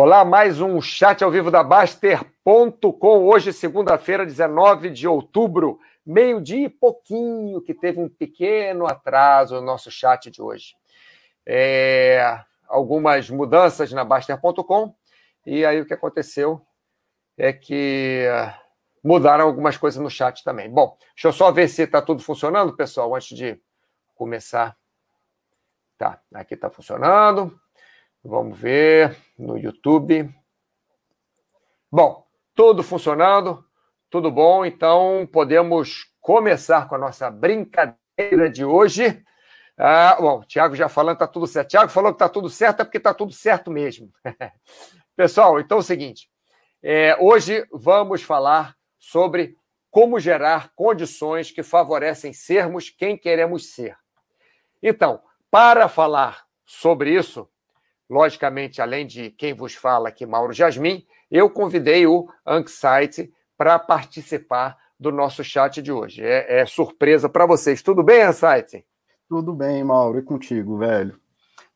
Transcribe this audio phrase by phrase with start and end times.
[0.00, 3.26] Olá, mais um chat ao vivo da Baster.com.
[3.26, 9.90] Hoje, segunda-feira, 19 de outubro, meio-dia e pouquinho, que teve um pequeno atraso no nosso
[9.90, 10.76] chat de hoje.
[11.44, 14.94] É, algumas mudanças na Baster.com,
[15.44, 16.64] e aí o que aconteceu
[17.36, 18.24] é que
[19.02, 20.70] mudaram algumas coisas no chat também.
[20.70, 23.60] Bom, deixa eu só ver se está tudo funcionando, pessoal, antes de
[24.14, 24.76] começar.
[25.98, 27.60] Tá, aqui está funcionando.
[28.24, 30.28] Vamos ver no YouTube.
[31.90, 33.64] Bom, tudo funcionando,
[34.10, 39.24] tudo bom, então podemos começar com a nossa brincadeira de hoje.
[39.78, 41.68] Ah, bom, o Tiago já falando está tudo certo.
[41.68, 44.12] Tiago falou que está tudo certo, é porque está tudo certo mesmo.
[45.16, 46.28] Pessoal, então é o seguinte:
[46.82, 49.56] é, hoje vamos falar sobre
[49.90, 53.96] como gerar condições que favorecem sermos quem queremos ser.
[54.82, 57.48] Então, para falar sobre isso,
[58.08, 64.76] logicamente, além de quem vos fala aqui, Mauro Jasmin, eu convidei o Anxiety para participar
[64.98, 66.24] do nosso chat de hoje.
[66.24, 67.82] É, é surpresa para vocês.
[67.82, 68.84] Tudo bem, Anxiety?
[69.28, 70.18] Tudo bem, Mauro.
[70.18, 71.18] E contigo, velho?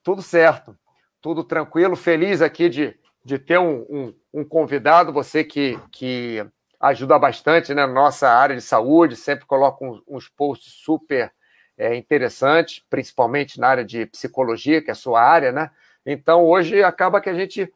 [0.03, 0.77] Tudo certo.
[1.21, 1.95] Tudo tranquilo.
[1.95, 6.45] Feliz aqui de, de ter um, um, um convidado, você que, que
[6.81, 11.33] ajuda bastante né, na nossa área de saúde, sempre coloca uns, uns posts super
[11.79, 15.71] é, interessantes, principalmente na área de psicologia, que é a sua área, né?
[16.05, 17.73] Então, hoje acaba que a gente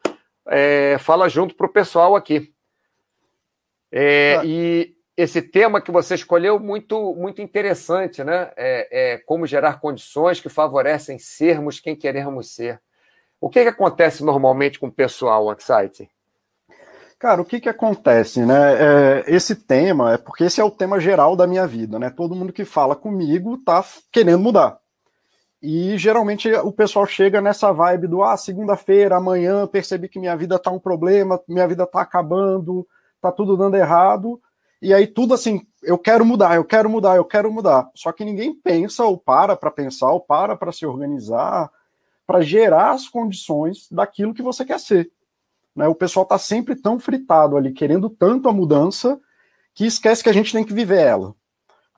[0.49, 2.53] é, fala junto para o pessoal aqui.
[3.91, 4.43] É, ah.
[4.45, 8.51] E esse tema que você escolheu, muito, muito interessante, né?
[8.57, 12.81] É, é, como gerar condições que favorecem sermos quem queremos ser.
[13.41, 16.11] O que, que acontece normalmente com o pessoal, Anxiety?
[17.19, 18.75] Cara, o que que acontece, né?
[18.75, 22.11] É, esse tema é porque esse é o tema geral da minha vida, né?
[22.11, 24.79] Todo mundo que fala comigo tá querendo mudar.
[25.69, 30.61] E geralmente o pessoal chega nessa vibe do ah, segunda-feira, amanhã, percebi que minha vida
[30.61, 32.87] tá um problema, minha vida tá acabando,
[33.21, 34.41] tá tudo dando errado.
[34.81, 37.91] E aí tudo assim, eu quero mudar, eu quero mudar, eu quero mudar.
[37.97, 41.69] Só que ninguém pensa ou para para pensar, ou para para se organizar,
[42.25, 45.11] para gerar as condições daquilo que você quer ser.
[45.75, 45.89] Né?
[45.89, 49.19] O pessoal está sempre tão fritado ali, querendo tanto a mudança,
[49.75, 51.35] que esquece que a gente tem que viver ela.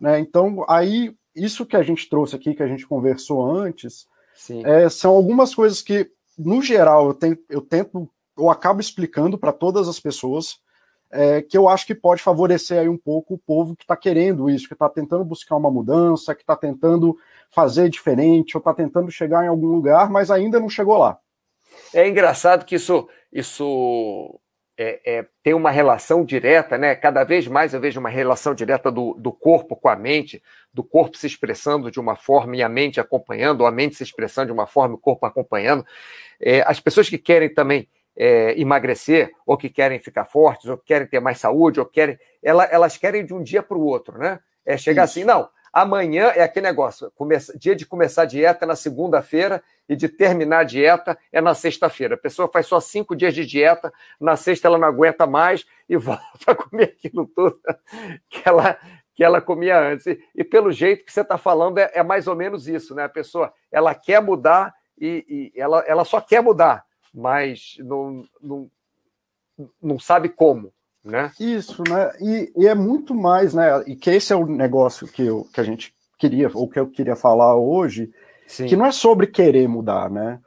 [0.00, 0.20] Né?
[0.20, 1.14] Então, aí,
[1.44, 4.06] isso que a gente trouxe aqui, que a gente conversou antes,
[4.64, 9.52] é, são algumas coisas que, no geral, eu, tenho, eu tento, eu acabo explicando para
[9.52, 10.58] todas as pessoas,
[11.10, 14.50] é, que eu acho que pode favorecer aí um pouco o povo que está querendo
[14.50, 17.16] isso, que está tentando buscar uma mudança, que está tentando
[17.50, 21.18] fazer diferente, ou está tentando chegar em algum lugar, mas ainda não chegou lá.
[21.94, 24.38] É engraçado que isso, isso
[24.78, 26.94] é, é, tem uma relação direta, né?
[26.94, 30.40] Cada vez mais eu vejo uma relação direta do, do corpo com a mente,
[30.72, 34.04] do corpo se expressando de uma forma e a mente acompanhando, ou a mente se
[34.04, 35.84] expressando de uma forma e o corpo acompanhando.
[36.40, 40.86] É, as pessoas que querem também é, emagrecer, ou que querem ficar fortes, ou que
[40.86, 42.16] querem ter mais saúde, ou querem.
[42.40, 44.38] Ela, elas querem de um dia para o outro, né?
[44.64, 45.18] É chegar Isso.
[45.18, 45.48] assim, não,
[45.80, 50.08] Amanhã é aquele negócio: começa, dia de começar a dieta é na segunda-feira e de
[50.08, 52.16] terminar a dieta é na sexta-feira.
[52.16, 55.94] A pessoa faz só cinco dias de dieta, na sexta ela não aguenta mais e
[55.96, 57.60] volta a comer aquilo tudo
[58.28, 58.76] que ela,
[59.14, 60.06] que ela comia antes.
[60.08, 63.04] E, e pelo jeito que você está falando, é, é, mais ou menos isso, né?
[63.04, 66.84] A pessoa ela quer mudar e, e ela, ela só quer mudar,
[67.14, 68.68] mas não, não,
[69.80, 70.72] não sabe como.
[71.08, 71.32] Né?
[71.40, 72.12] Isso, né?
[72.20, 73.82] E, e, é muito mais, né?
[73.86, 76.86] E que esse é o negócio que, eu, que a gente queria, ou que eu
[76.86, 78.12] queria falar hoje,
[78.46, 78.66] Sim.
[78.66, 80.38] que não é sobre querer mudar, né?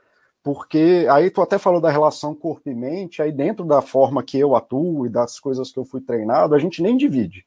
[0.44, 4.38] Porque aí tu até falou da relação corpo e mente, aí dentro da forma que
[4.38, 7.43] eu atuo e das coisas que eu fui treinado, a gente nem divide.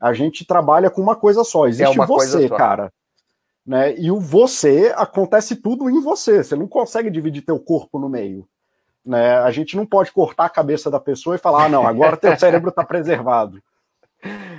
[0.00, 1.66] A gente trabalha com uma coisa só.
[1.66, 2.90] Existe é você, cara.
[3.66, 3.98] Né?
[3.98, 6.42] E o você acontece tudo em você.
[6.42, 8.48] Você não consegue dividir teu corpo no meio.
[9.06, 9.36] Né?
[9.38, 12.36] A gente não pode cortar a cabeça da pessoa e falar, ah, não, agora teu
[12.36, 13.62] cérebro está preservado.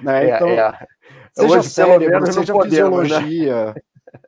[0.01, 0.29] Né?
[0.29, 0.87] É, então, é.
[1.33, 3.75] seja Hoje, cérebro, seja podemos, fisiologia, né?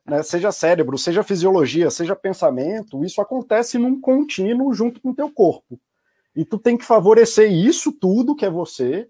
[0.05, 0.23] né?
[0.23, 5.79] seja cérebro, seja fisiologia, seja pensamento, isso acontece num contínuo junto com o teu corpo.
[6.35, 9.07] E tu tem que favorecer isso tudo que é você,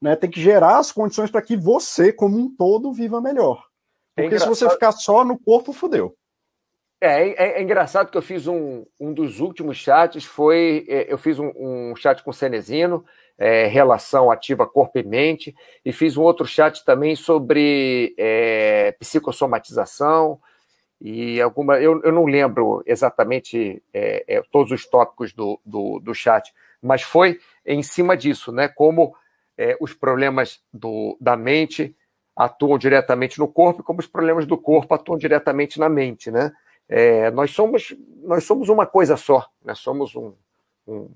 [0.00, 0.16] né?
[0.16, 3.62] tem que gerar as condições para que você, como um todo, viva melhor.
[4.16, 6.16] É Porque é se você ficar só no corpo, fudeu.
[7.00, 10.84] É, é, é, engraçado que eu fiz um, um dos últimos chats, foi.
[10.86, 13.02] É, eu fiz um, um chat com o Cenezino,
[13.38, 20.38] é, relação ativa corpo e mente, e fiz um outro chat também sobre é, psicossomatização
[21.00, 21.80] e alguma.
[21.80, 26.52] Eu, eu não lembro exatamente é, é, todos os tópicos do, do, do, chat,
[26.82, 28.68] mas foi em cima disso, né?
[28.68, 29.14] Como
[29.78, 31.94] os problemas do, da mente
[32.34, 36.50] atuam diretamente no corpo, como os problemas do corpo atuam diretamente na mente, né?
[36.92, 37.94] É, nós, somos,
[38.24, 39.76] nós somos uma coisa só, né?
[39.76, 40.34] somos um,
[40.88, 41.08] um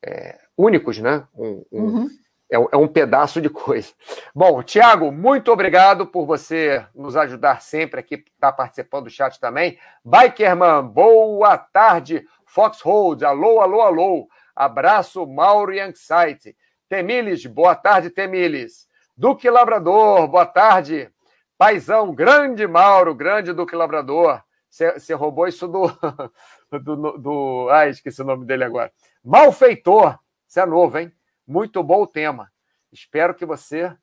[0.00, 1.26] é, únicos, né?
[1.34, 2.10] Um, um, uhum.
[2.48, 3.92] é, é, um pedaço de coisa.
[4.32, 9.40] Bom, Tiago, muito obrigado por você nos ajudar sempre aqui, estar tá participando do chat
[9.40, 9.76] também.
[10.04, 12.24] Bikerman, boa tarde.
[12.46, 14.28] Foxhold, alô, alô, alô.
[14.54, 16.56] Abraço, Mauro e Anxiety.
[16.88, 18.86] Temiles, boa tarde, Temiles.
[19.16, 21.10] Duque Labrador, boa tarde.
[21.58, 24.40] Paizão, grande Mauro, grande Duque Labrador.
[24.72, 25.86] Você roubou isso do,
[26.82, 27.68] do, do.
[27.70, 28.90] Ai, esqueci o nome dele agora.
[29.22, 30.18] Malfeitor.
[30.48, 31.12] Isso é novo, hein?
[31.46, 32.50] Muito bom o tema.
[32.90, 33.94] Espero que você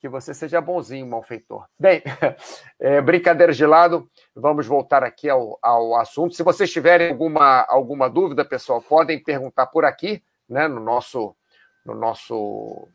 [0.00, 1.66] que você seja bonzinho, malfeitor.
[1.78, 2.02] Bem,
[2.80, 6.34] é, brincadeiras de lado, vamos voltar aqui ao, ao assunto.
[6.34, 11.36] Se vocês tiverem alguma, alguma dúvida, pessoal, podem perguntar por aqui, né, no nosso,
[11.84, 12.88] no nosso,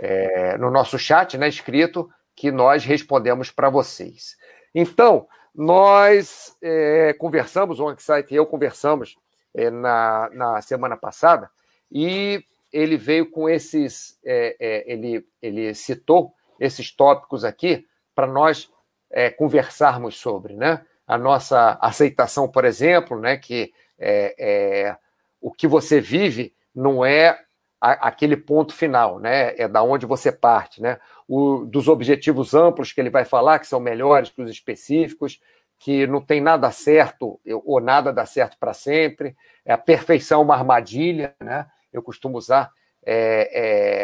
[0.00, 4.36] é, no nosso chat, né, escrito, que nós respondemos para vocês.
[4.74, 9.16] Então, nós é, conversamos, o Anxiety e eu conversamos
[9.54, 11.50] é, na, na semana passada,
[11.90, 18.70] e ele veio com esses, é, é, ele, ele citou esses tópicos aqui para nós
[19.10, 20.84] é, conversarmos sobre, né?
[21.06, 23.36] A nossa aceitação, por exemplo, né?
[23.36, 24.96] Que é,
[25.40, 27.45] o que você vive não é
[27.86, 29.54] a, aquele ponto final, né?
[29.56, 30.98] É da onde você parte, né?
[31.28, 35.40] O, dos objetivos amplos que ele vai falar, que são melhores que os específicos,
[35.78, 39.36] que não tem nada certo ou nada dá certo para sempre.
[39.64, 41.66] É a perfeição uma armadilha, né?
[41.92, 42.70] eu costumo usar,
[43.04, 43.50] é,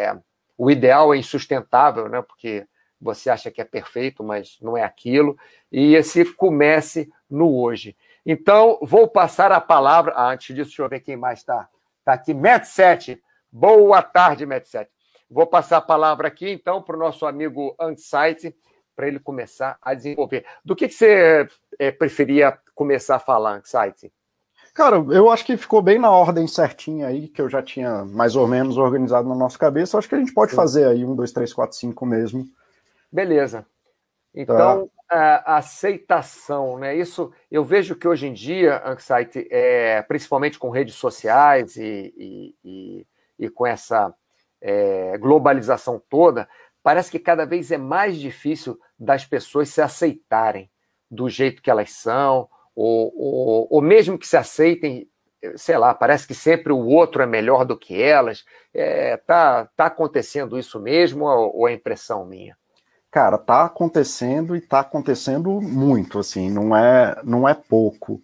[0.09, 0.17] é,
[0.57, 2.21] o ideal é insustentável, né?
[2.21, 2.65] porque
[3.01, 5.37] você acha que é perfeito, mas não é aquilo,
[5.71, 7.97] e esse comece no hoje.
[8.25, 10.13] Então, vou passar a palavra.
[10.15, 11.67] Ah, antes disso, deixa eu ver quem mais está
[12.05, 12.33] tá aqui.
[12.33, 13.19] Met7.
[13.55, 14.87] Boa tarde, Met7.
[15.29, 18.51] Vou passar a palavra aqui, então, para o nosso amigo Ansight,
[18.95, 20.43] para ele começar a desenvolver.
[20.65, 21.47] Do que, que você
[21.77, 24.11] é, preferia começar a falar, Ansight?
[24.73, 28.35] Cara, eu acho que ficou bem na ordem certinha aí, que eu já tinha mais
[28.35, 29.99] ou menos organizado na nossa cabeça.
[29.99, 30.57] Acho que a gente pode Sim.
[30.57, 32.47] fazer aí um, dois, três, quatro, cinco mesmo.
[33.11, 33.67] Beleza.
[34.33, 35.43] Então, tá.
[35.45, 36.95] a aceitação, né?
[36.95, 42.55] Isso eu vejo que hoje em dia, Anxiety, é, principalmente com redes sociais e, e,
[42.65, 43.07] e,
[43.37, 44.13] e com essa
[44.61, 46.47] é, globalização toda,
[46.81, 50.69] parece que cada vez é mais difícil das pessoas se aceitarem
[51.09, 55.07] do jeito que elas são, ou, ou, ou mesmo que se aceitem,
[55.55, 58.43] sei lá, parece que sempre o outro é melhor do que elas.
[58.73, 62.57] É, tá, tá acontecendo isso mesmo ou, ou é impressão minha?
[63.11, 68.19] Cara, tá acontecendo e tá acontecendo muito, assim, não é, não é pouco.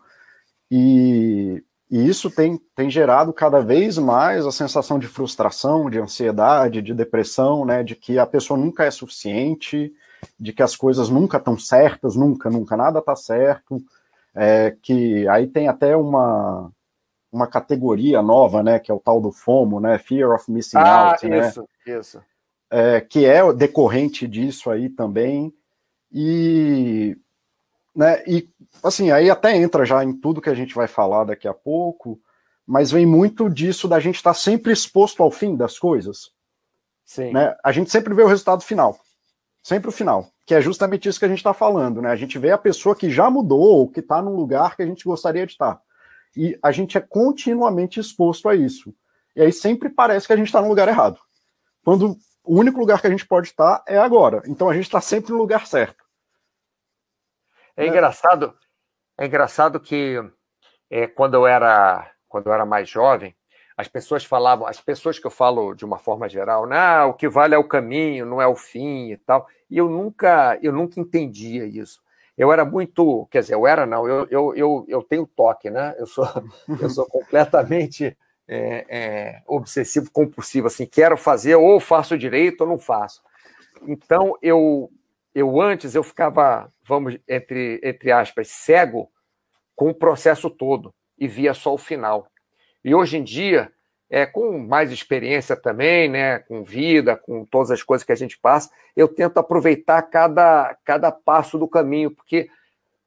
[0.71, 6.83] E, e isso tem, tem gerado cada vez mais a sensação de frustração, de ansiedade,
[6.83, 9.91] de depressão, né, de que a pessoa nunca é suficiente,
[10.39, 13.81] de que as coisas nunca estão certas, nunca, nunca nada está certo,
[14.35, 16.71] é, que aí tem até uma,
[17.31, 21.11] uma categoria nova, né, que é o tal do FOMO, né, Fear of Missing ah,
[21.11, 22.21] Out, né, isso, isso.
[22.69, 25.51] É, que é decorrente disso aí também,
[26.11, 27.17] e,
[27.95, 28.49] né, e,
[28.83, 32.19] assim, aí até entra já em tudo que a gente vai falar daqui a pouco,
[32.65, 36.31] mas vem muito disso da gente estar tá sempre exposto ao fim das coisas.
[37.05, 37.31] Sim.
[37.33, 37.55] Né?
[37.63, 38.99] A gente sempre vê o resultado final,
[39.63, 42.09] sempre o final que é justamente isso que a gente está falando, né?
[42.09, 45.03] A gente vê a pessoa que já mudou, que está num lugar que a gente
[45.03, 45.75] gostaria de estar.
[45.75, 45.81] Tá.
[46.35, 48.91] E a gente é continuamente exposto a isso.
[49.35, 51.19] E aí sempre parece que a gente está no lugar errado.
[51.85, 54.41] Quando o único lugar que a gente pode estar tá é agora.
[54.47, 56.03] Então a gente está sempre no lugar certo.
[57.79, 58.53] É, é engraçado,
[59.17, 60.21] é engraçado que
[60.89, 63.35] é, quando eu era quando eu era mais jovem,
[63.75, 67.27] as pessoas falavam, as pessoas que eu falo de uma forma geral, né, o que
[67.27, 69.47] vale é o caminho, não é o fim e tal.
[69.69, 72.01] E eu nunca, eu nunca entendia isso.
[72.37, 75.95] Eu era muito, quer dizer, eu era não, eu, eu, eu, eu tenho toque, né?
[75.97, 76.25] Eu sou,
[76.79, 78.15] eu sou completamente
[78.47, 83.21] é, é, obsessivo compulsivo, assim, quero fazer ou faço direito ou não faço.
[83.87, 84.91] Então eu,
[85.39, 89.09] eu antes eu ficava, vamos entre entre aspas, cego
[89.75, 92.27] com o processo todo e via só o final.
[92.83, 93.71] E hoje em dia,
[94.09, 98.37] é, com mais experiência também, né, com vida, com todas as coisas que a gente
[98.39, 102.49] passa, eu tento aproveitar cada, cada passo do caminho, porque,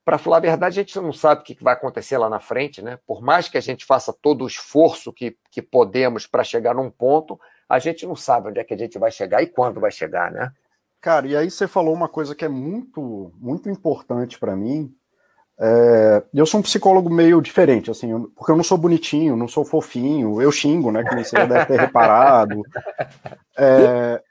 [0.05, 2.81] para falar a verdade, a gente não sabe o que vai acontecer lá na frente,
[2.81, 2.99] né?
[3.07, 6.91] Por mais que a gente faça todo o esforço que, que podemos para chegar num
[6.91, 9.91] ponto, a gente não sabe onde é que a gente vai chegar e quando vai
[9.91, 10.53] chegar, né?
[11.03, 14.95] Cara, e aí você falou uma coisa que é muito, muito importante para mim,
[15.59, 19.65] é, eu sou um psicólogo meio diferente, assim, porque eu não sou bonitinho, não sou
[19.65, 22.63] fofinho, eu xingo, né, que você deve ter reparado.
[23.59, 24.23] É,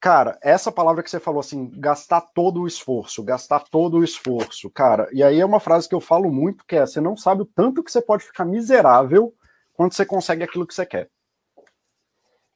[0.00, 4.68] cara, essa palavra que você falou, assim, gastar todo o esforço, gastar todo o esforço,
[4.70, 7.42] cara, e aí é uma frase que eu falo muito, que é, você não sabe
[7.42, 9.32] o tanto que você pode ficar miserável
[9.72, 11.08] quando você consegue aquilo que você quer.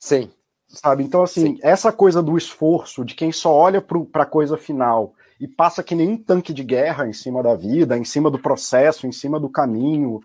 [0.00, 0.30] Sim.
[0.76, 1.02] Sabe?
[1.02, 1.58] Então, assim, Sim.
[1.62, 5.94] essa coisa do esforço, de quem só olha para a coisa final e passa que
[5.94, 9.40] nem um tanque de guerra em cima da vida, em cima do processo, em cima
[9.40, 10.20] do caminho,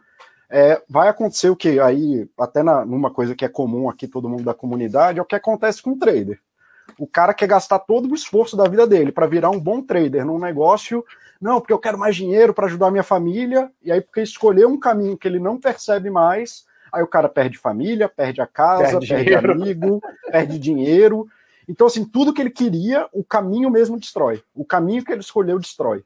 [0.50, 4.30] é, vai acontecer o que aí, até na, numa coisa que é comum aqui, todo
[4.30, 6.40] mundo da comunidade, é o que acontece com o trader.
[7.00, 10.26] O cara quer gastar todo o esforço da vida dele para virar um bom trader
[10.26, 11.06] num negócio,
[11.40, 14.68] não, porque eu quero mais dinheiro para ajudar a minha família, e aí porque escolheu
[14.68, 19.00] um caminho que ele não percebe mais, aí o cara perde família, perde a casa,
[19.00, 21.28] perde, perde amigo, perde dinheiro.
[21.68, 24.44] Então, assim, tudo que ele queria, o caminho mesmo destrói.
[24.54, 26.04] O caminho que ele escolheu destrói.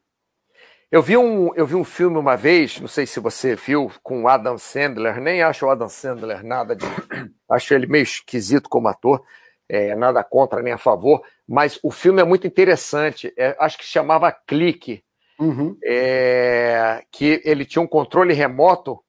[0.91, 4.23] Eu vi um, eu vi um filme uma vez, não sei se você viu, com
[4.23, 5.19] o Adam Sandler.
[5.19, 6.85] Nem acho o Adam Sandler nada de.
[7.49, 9.23] acho ele meio esquisito como ator.
[9.67, 13.33] É, nada contra nem a favor, mas o filme é muito interessante.
[13.35, 15.03] É, acho que chamava Clique,
[15.39, 15.75] uhum.
[15.83, 19.03] é, que ele tinha um controle remoto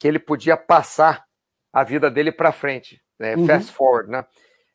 [0.00, 1.24] que ele podia passar
[1.70, 3.36] a vida dele para frente, né?
[3.36, 3.46] uhum.
[3.46, 4.24] fast forward, né?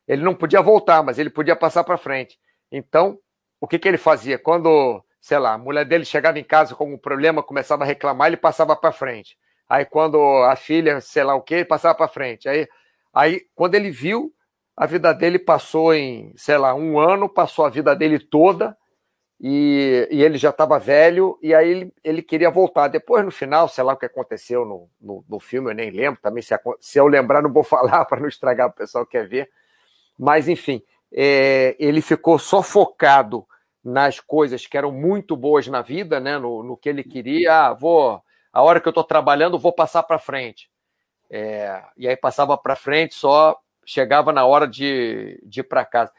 [0.06, 2.38] Ele não podia voltar, mas ele podia passar para frente.
[2.70, 3.18] Então,
[3.60, 4.38] o que, que ele fazia?
[4.38, 8.28] Quando, sei lá, a mulher dele chegava em casa com um problema, começava a reclamar,
[8.28, 9.36] ele passava para frente.
[9.68, 12.48] Aí, quando a filha, sei lá o que, ele passava para frente.
[12.48, 12.68] Aí,
[13.12, 14.32] aí, quando ele viu,
[14.76, 18.76] a vida dele passou em, sei lá, um ano, passou a vida dele toda,
[19.40, 22.88] e, e ele já estava velho, e aí ele, ele, queria voltar.
[22.88, 26.20] Depois, no final, sei lá o que aconteceu no, no, no filme, eu nem lembro
[26.20, 26.42] também.
[26.42, 29.50] Se, se eu lembrar, não vou falar para não estragar o pessoal que quer ver.
[30.18, 33.46] Mas, enfim, é, ele ficou só focado
[33.84, 36.38] nas coisas que eram muito boas na vida, né?
[36.38, 37.66] no, no que ele queria.
[37.68, 38.20] Ah, vou,
[38.52, 40.70] a hora que eu estou trabalhando, vou passar para frente.
[41.30, 46.12] É, e aí passava para frente, só chegava na hora de, de ir para casa,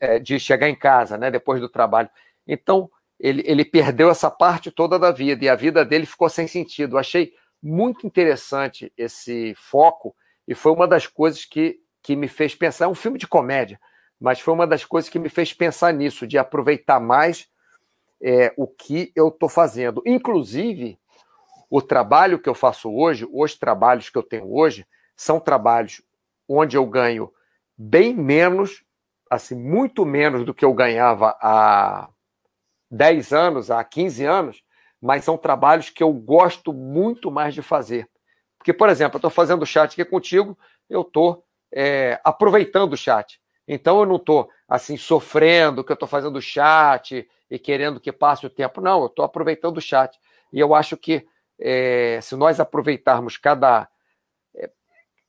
[0.00, 1.30] é, de chegar em casa, né?
[1.30, 2.08] depois do trabalho.
[2.46, 6.46] Então, ele, ele perdeu essa parte toda da vida e a vida dele ficou sem
[6.46, 6.96] sentido.
[6.96, 7.32] Eu achei
[7.62, 10.14] muito interessante esse foco
[10.46, 12.86] e foi uma das coisas que que me fez pensar.
[12.86, 13.80] É um filme de comédia,
[14.20, 17.48] mas foi uma das coisas que me fez pensar nisso, de aproveitar mais
[18.20, 20.02] é, o que eu estou fazendo.
[20.04, 20.98] Inclusive,
[21.70, 26.02] o trabalho que eu faço hoje, os trabalhos que eu tenho hoje, são trabalhos
[26.48, 27.32] onde eu ganho
[27.76, 28.84] bem menos,
[29.30, 32.08] assim, muito menos do que eu ganhava há
[32.92, 34.62] 10 anos, há 15 anos,
[35.00, 38.08] mas são trabalhos que eu gosto muito mais de fazer.
[38.58, 40.56] Porque, por exemplo, eu estou fazendo chat aqui contigo,
[40.88, 43.40] eu estou é, aproveitando o chat.
[43.66, 48.44] Então eu não estou assim sofrendo que eu estou fazendo chat e querendo que passe
[48.44, 48.80] o tempo.
[48.80, 50.18] Não, eu estou aproveitando o chat.
[50.52, 51.26] E eu acho que
[51.58, 53.88] é, se nós aproveitarmos cada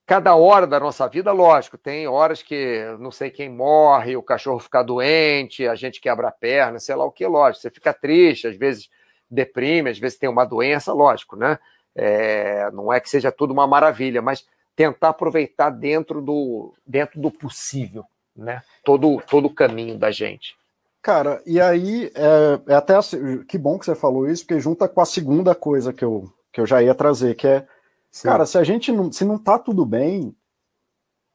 [0.05, 4.59] cada hora da nossa vida, lógico, tem horas que não sei quem morre, o cachorro
[4.59, 7.61] fica doente, a gente quebra a perna, sei lá o que, lógico.
[7.61, 8.89] Você fica triste, às vezes
[9.29, 11.57] deprime, às vezes tem uma doença, lógico, né?
[11.95, 14.45] É, não é que seja tudo uma maravilha, mas
[14.75, 18.03] tentar aproveitar dentro do, dentro do possível,
[18.35, 18.61] né?
[18.83, 20.55] Todo, todo o caminho da gente.
[21.01, 24.87] Cara, e aí é, é até assim, que bom que você falou isso, porque junta
[24.87, 27.67] com a segunda coisa que eu, que eu já ia trazer, que é,
[28.13, 28.27] Sim.
[28.27, 30.35] cara, se a gente não, se não tá tudo bem,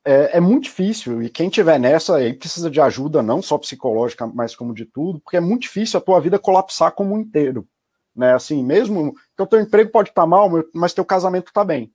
[0.05, 4.27] é, é, muito difícil, e quem tiver nessa aí precisa de ajuda, não só psicológica,
[4.29, 7.67] mas como de tudo, porque é muito difícil a tua vida colapsar como um inteiro,
[8.15, 11.65] né, assim, mesmo que o teu emprego pode estar tá mal, mas teu casamento tá
[11.65, 11.93] bem,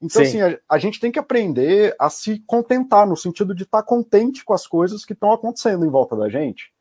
[0.00, 0.40] então, Sim.
[0.40, 3.86] assim, a, a, gente tem que aprender a se contentar, no sentido de estar tá
[3.86, 6.72] contente com as coisas que estão acontecendo em volta da gente.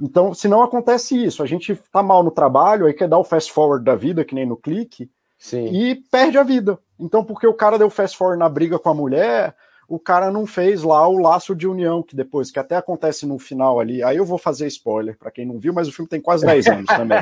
[0.00, 3.24] Então, se não acontece isso, a gente tá mal no trabalho, aí quer dar o
[3.24, 5.66] fast forward da vida, que nem no clique, Sim.
[5.66, 6.78] e perde a vida.
[6.98, 9.54] Então, porque o cara deu fast forward na briga com a mulher,
[9.88, 13.38] o cara não fez lá o laço de união, que depois, que até acontece no
[13.38, 14.02] final ali.
[14.02, 16.66] Aí eu vou fazer spoiler para quem não viu, mas o filme tem quase 10
[16.66, 17.18] anos também.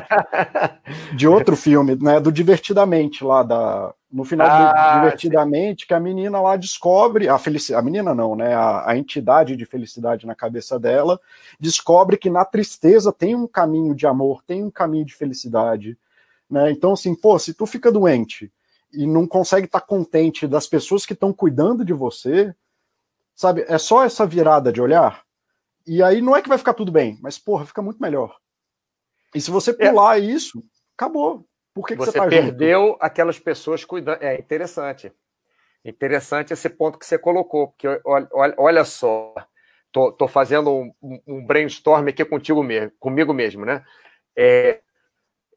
[1.15, 2.19] De outro filme, né?
[2.19, 3.95] Do Divertidamente, lá da.
[4.11, 5.89] No final ah, do Divertidamente, sim.
[5.89, 8.53] que a menina lá descobre, a felicidade, a menina não, né?
[8.55, 11.21] A, a entidade de felicidade na cabeça dela,
[11.61, 15.97] descobre que na tristeza tem um caminho de amor, tem um caminho de felicidade.
[16.51, 16.71] Né?
[16.71, 18.53] Então, assim, pô, se tu fica doente
[18.93, 22.55] e não consegue estar tá contente das pessoas que estão cuidando de você,
[23.35, 23.65] sabe?
[23.69, 25.25] É só essa virada de olhar.
[25.87, 28.37] E aí não é que vai ficar tudo bem, mas porra, fica muito melhor.
[29.35, 29.75] E se você é.
[29.75, 30.21] pular é.
[30.21, 30.65] isso,
[30.97, 31.47] acabou.
[31.75, 32.99] Por que, que você, você tá perdeu junto?
[33.01, 34.23] aquelas pessoas cuidando?
[34.23, 35.13] É interessante.
[35.85, 39.35] Interessante esse ponto que você colocou, porque olha, olha, olha só,
[39.93, 43.85] tô, tô fazendo um, um, brainstorm aqui contigo mesmo, comigo mesmo, né?
[44.35, 44.81] É,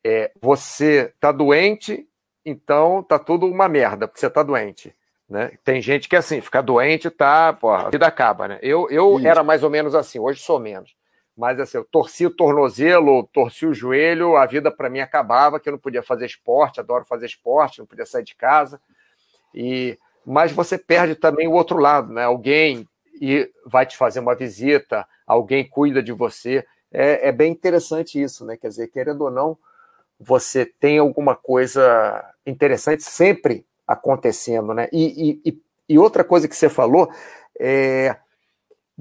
[0.03, 2.07] é, você tá doente
[2.45, 4.95] então tá tudo uma merda, porque você tá doente.
[5.29, 5.51] Né?
[5.63, 8.59] Tem gente que é assim, fica doente, tá, porra, a vida acaba, né?
[8.63, 10.95] Eu, eu era mais ou menos assim, hoje sou menos.
[11.37, 15.69] Mas assim, eu torci o tornozelo, torci o joelho, a vida para mim acabava, que
[15.69, 18.81] eu não podia fazer esporte, adoro fazer esporte, não podia sair de casa.
[19.53, 22.23] E mas você perde também o outro lado, né?
[22.23, 22.87] Alguém
[23.21, 26.65] e vai te fazer uma visita, alguém cuida de você.
[26.91, 28.57] É, é, bem interessante isso, né?
[28.57, 29.57] Quer dizer, querendo ou não,
[30.19, 34.89] você tem alguma coisa interessante sempre acontecendo, né?
[34.91, 37.09] E, e, e outra coisa que você falou
[37.59, 38.15] é.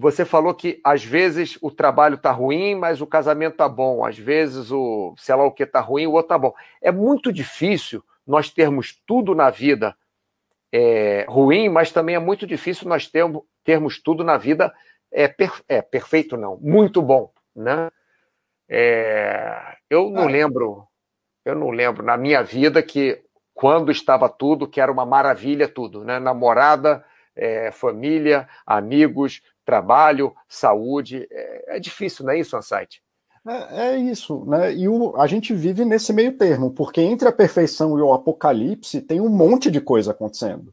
[0.01, 4.05] Você falou que às vezes o trabalho está ruim, mas o casamento está bom.
[4.05, 6.55] Às vezes o sei lá o que está ruim, o outro está bom.
[6.81, 9.97] É muito difícil nós termos tudo na vida
[10.73, 14.73] é, ruim, mas também é muito difícil nós termos, termos tudo na vida
[15.11, 17.91] é, per, é, perfeito, não, muito bom, né?
[18.69, 20.31] É, eu não ah.
[20.31, 20.87] lembro,
[21.45, 23.21] eu não lembro na minha vida que
[23.55, 26.19] quando estava tudo, que era uma maravilha tudo, né?
[26.19, 27.05] Namorada,
[27.35, 33.03] é, família, amigos, trabalho, saúde, é, é difícil, não é isso, Ansite?
[33.47, 34.75] É, é, isso, né?
[34.75, 39.01] E o, a gente vive nesse meio termo, porque entre a perfeição e o apocalipse
[39.01, 40.73] tem um monte de coisa acontecendo.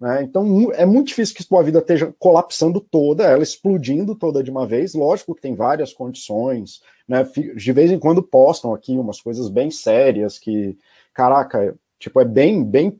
[0.00, 0.22] Né?
[0.22, 4.66] Então é muito difícil que sua vida esteja colapsando toda, ela explodindo toda de uma
[4.66, 4.94] vez.
[4.94, 7.22] Lógico que tem várias condições, né?
[7.54, 10.78] De vez em quando postam aqui umas coisas bem sérias que,
[11.12, 12.98] caraca, tipo, é bem, bem.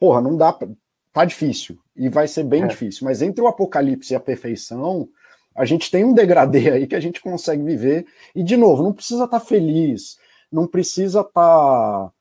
[0.00, 0.52] Porra, não dá.
[0.52, 0.66] Pra,
[1.12, 1.78] tá difícil.
[1.94, 2.66] E vai ser bem é.
[2.68, 3.04] difícil.
[3.04, 5.06] Mas entre o apocalipse e a perfeição,
[5.54, 8.06] a gente tem um degradê aí que a gente consegue viver.
[8.34, 10.16] E, de novo, não precisa estar tá feliz,
[10.50, 12.12] não precisa estar tá,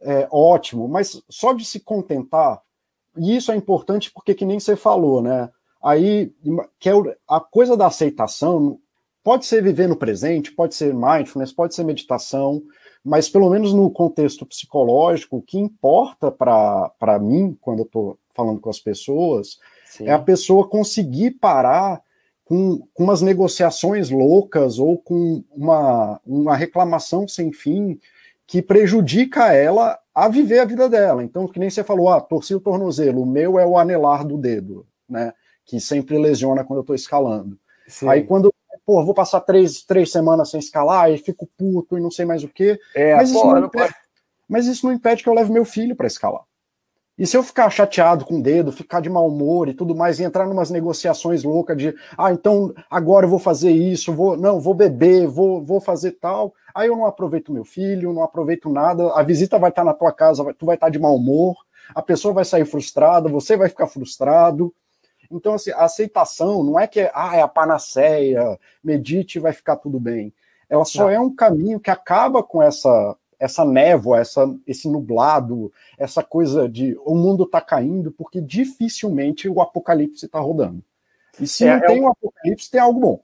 [0.00, 2.60] é, ótimo, mas só de se contentar,
[3.16, 5.50] e isso é importante porque, que nem você falou, né?
[5.82, 6.32] Aí,
[6.78, 6.92] que é
[7.28, 8.78] a coisa da aceitação,
[9.22, 12.62] pode ser viver no presente, pode ser mindfulness, pode ser meditação,
[13.04, 18.60] mas pelo menos no contexto psicológico, o que importa para mim, quando eu estou falando
[18.60, 20.06] com as pessoas, Sim.
[20.06, 22.02] é a pessoa conseguir parar
[22.44, 27.98] com, com umas negociações loucas ou com uma, uma reclamação sem fim
[28.46, 31.24] que prejudica ela a viver a vida dela.
[31.24, 34.38] Então, que nem você falou, ah, torci o tornozelo, o meu é o anelar do
[34.38, 35.32] dedo, né?
[35.64, 37.58] Que sempre lesiona quando eu estou escalando.
[37.88, 38.08] Sim.
[38.08, 38.52] Aí quando,
[38.84, 42.44] pô, vou passar três, três semanas sem escalar e fico puto e não sei mais
[42.44, 42.78] o quê.
[42.94, 43.94] É, mas, isso não impede,
[44.48, 46.42] mas isso não impede que eu leve meu filho para escalar.
[47.16, 50.18] E se eu ficar chateado com o dedo, ficar de mau humor e tudo mais,
[50.18, 54.36] e entrar em umas negociações loucas de, ah, então agora eu vou fazer isso, vou,
[54.36, 58.68] não, vou beber, vou, vou fazer tal, aí eu não aproveito meu filho, não aproveito
[58.68, 61.56] nada, a visita vai estar na tua casa, tu vai estar de mau humor,
[61.94, 64.74] a pessoa vai sair frustrada, você vai ficar frustrado.
[65.30, 69.76] Então, assim, a aceitação não é que, ah, é a panaceia, medite e vai ficar
[69.76, 70.32] tudo bem.
[70.68, 71.10] Ela só não.
[71.10, 76.96] é um caminho que acaba com essa essa névoa, essa, esse nublado, essa coisa de
[77.04, 80.82] o mundo está caindo, porque dificilmente o apocalipse está rodando.
[81.38, 83.23] E se é, não é tem um apocalipse, tem algo bom.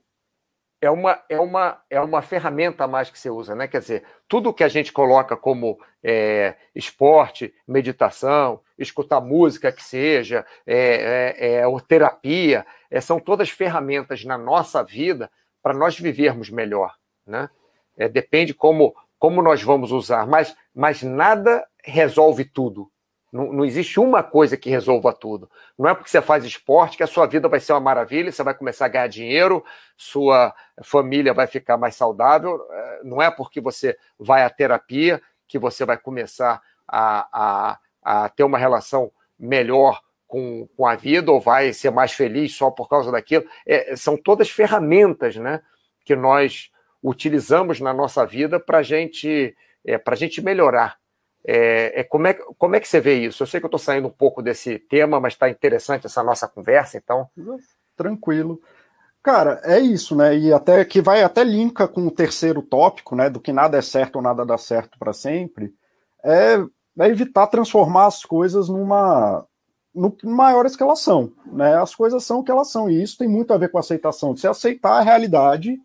[0.81, 3.67] É uma, é, uma, é uma ferramenta a mais que você usa, né?
[3.67, 10.43] Quer dizer, tudo que a gente coloca como é, esporte, meditação, escutar música que seja,
[10.65, 15.29] é, é, é terapia, é, são todas ferramentas na nossa vida
[15.61, 17.47] para nós vivermos melhor, né?
[17.95, 22.91] É, depende como como nós vamos usar, mas, mas nada resolve tudo.
[23.31, 25.49] Não, não, existe uma coisa que resolva tudo.
[25.79, 28.43] Não é porque você faz esporte que a sua vida vai ser uma maravilha, você
[28.43, 29.63] vai começar a ganhar dinheiro,
[29.95, 32.59] sua família vai ficar mais saudável.
[32.69, 38.29] É, não é porque você vai à terapia que você vai começar a, a, a
[38.29, 42.87] ter uma relação melhor com, com a vida ou vai ser mais feliz só por
[42.87, 43.45] causa daquilo.
[43.65, 45.61] É, são todas ferramentas né,
[46.05, 46.69] que nós
[47.03, 50.97] utilizamos na nossa vida para gente, é, a gente melhorar.
[51.45, 53.41] É, é, como, é, como é que você vê isso?
[53.41, 56.47] Eu sei que eu estou saindo um pouco desse tema, mas está interessante essa nossa
[56.47, 57.27] conversa, então.
[57.95, 58.61] Tranquilo.
[59.23, 60.35] Cara, é isso, né?
[60.35, 63.29] E até que vai até linka com o terceiro tópico, né?
[63.29, 65.73] Do que nada é certo ou nada dá certo para sempre.
[66.23, 66.55] É,
[66.99, 69.45] é, evitar transformar as coisas numa
[69.93, 71.75] no maior escalação, né?
[71.75, 74.35] As coisas são o que elas são e isso tem muito a ver com aceitação.
[74.35, 75.77] Você aceitar a realidade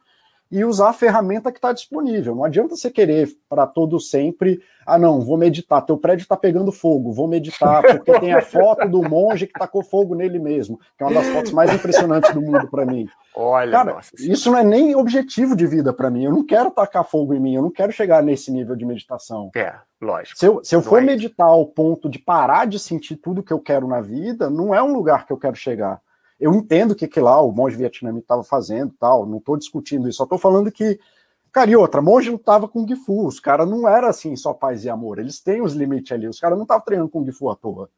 [0.51, 2.35] e usar a ferramenta que está disponível.
[2.35, 6.71] Não adianta você querer para todo sempre, ah não, vou meditar, teu prédio está pegando
[6.71, 11.03] fogo, vou meditar, porque tem a foto do monge que tacou fogo nele mesmo, que
[11.03, 13.09] é uma das fotos mais impressionantes do mundo para mim.
[13.35, 16.25] Olha, Cara, nossa, isso não é nem objetivo de vida para mim.
[16.25, 19.51] Eu não quero tacar fogo em mim, eu não quero chegar nesse nível de meditação.
[19.55, 20.39] É, lógico.
[20.39, 21.05] Se eu, se eu for é.
[21.05, 24.83] meditar ao ponto de parar de sentir tudo que eu quero na vida, não é
[24.83, 26.01] um lugar que eu quero chegar.
[26.38, 30.09] Eu entendo o que, que lá o monge vietnamita estava fazendo tal, não estou discutindo
[30.09, 30.99] isso, só estou falando que.
[31.51, 34.85] Cara, e outra, monge não estava com Gifu, os caras não era assim só paz
[34.85, 37.57] e amor, eles têm os limites ali, os caras não estavam treinando com Gifu à
[37.57, 37.88] toa.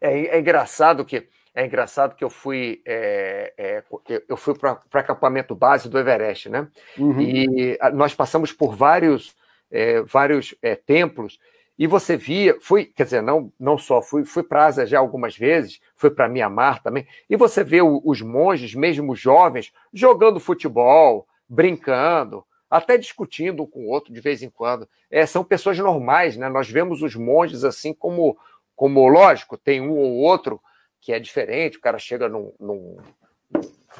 [0.00, 3.84] É, é, engraçado que é engraçado que eu fui é, é,
[4.28, 6.66] eu fui para acampamento base do Everest, né?
[6.98, 7.20] Uhum.
[7.20, 9.34] E nós passamos por vários
[9.70, 11.38] é, vários é, templos
[11.78, 14.98] e você via, fui, quer dizer, não, não só fui, fui para a Ásia já
[14.98, 20.38] algumas vezes, fui para Mianmar também, e você vê o, os monges, mesmo jovens, jogando
[20.38, 24.88] futebol, brincando, até discutindo um com o outro de vez em quando.
[25.10, 26.48] É, são pessoas normais, né?
[26.48, 28.36] Nós vemos os monges assim como,
[28.74, 30.60] como lógico, tem um ou outro
[31.00, 32.96] que é diferente, o cara chega num, num,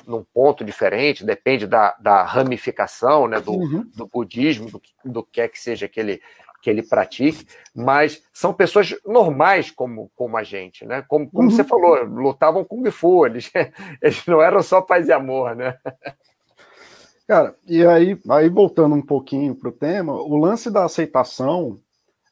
[0.06, 3.90] num ponto diferente, depende da, da ramificação né, do, uhum.
[3.94, 6.22] do budismo, do, do que é que seja que ele,
[6.62, 7.44] que ele pratique,
[7.74, 11.04] mas são pessoas normais como, como a gente, né?
[11.08, 11.54] Como, como uhum.
[11.54, 13.50] você falou, lutavam com Fu, eles,
[14.00, 15.76] eles não eram só paz e amor, né?
[17.26, 21.80] Cara, e aí, aí voltando um pouquinho para o tema, o lance da aceitação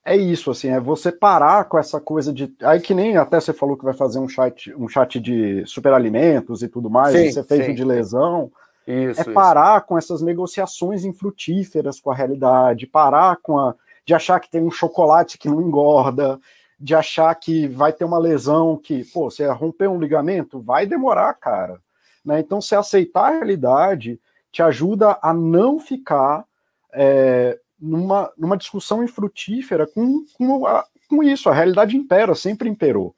[0.05, 2.55] é isso, assim, é você parar com essa coisa de.
[2.63, 6.63] Aí que nem até você falou que vai fazer um chat, um chat de superalimentos
[6.63, 8.51] e tudo mais, sim, você fez sim, o de lesão.
[8.87, 9.87] Isso, é parar isso.
[9.87, 13.75] com essas negociações infrutíferas com a realidade, parar com a.
[14.05, 16.41] de achar que tem um chocolate que não engorda,
[16.79, 21.35] de achar que vai ter uma lesão que, pô, você romper um ligamento, vai demorar,
[21.35, 21.79] cara.
[22.25, 22.41] Né?
[22.41, 24.19] Então, você aceitar a realidade
[24.51, 26.45] te ajuda a não ficar
[26.93, 31.49] é, numa, numa discussão infrutífera com, com, a, com isso.
[31.49, 33.15] A realidade impera, sempre imperou.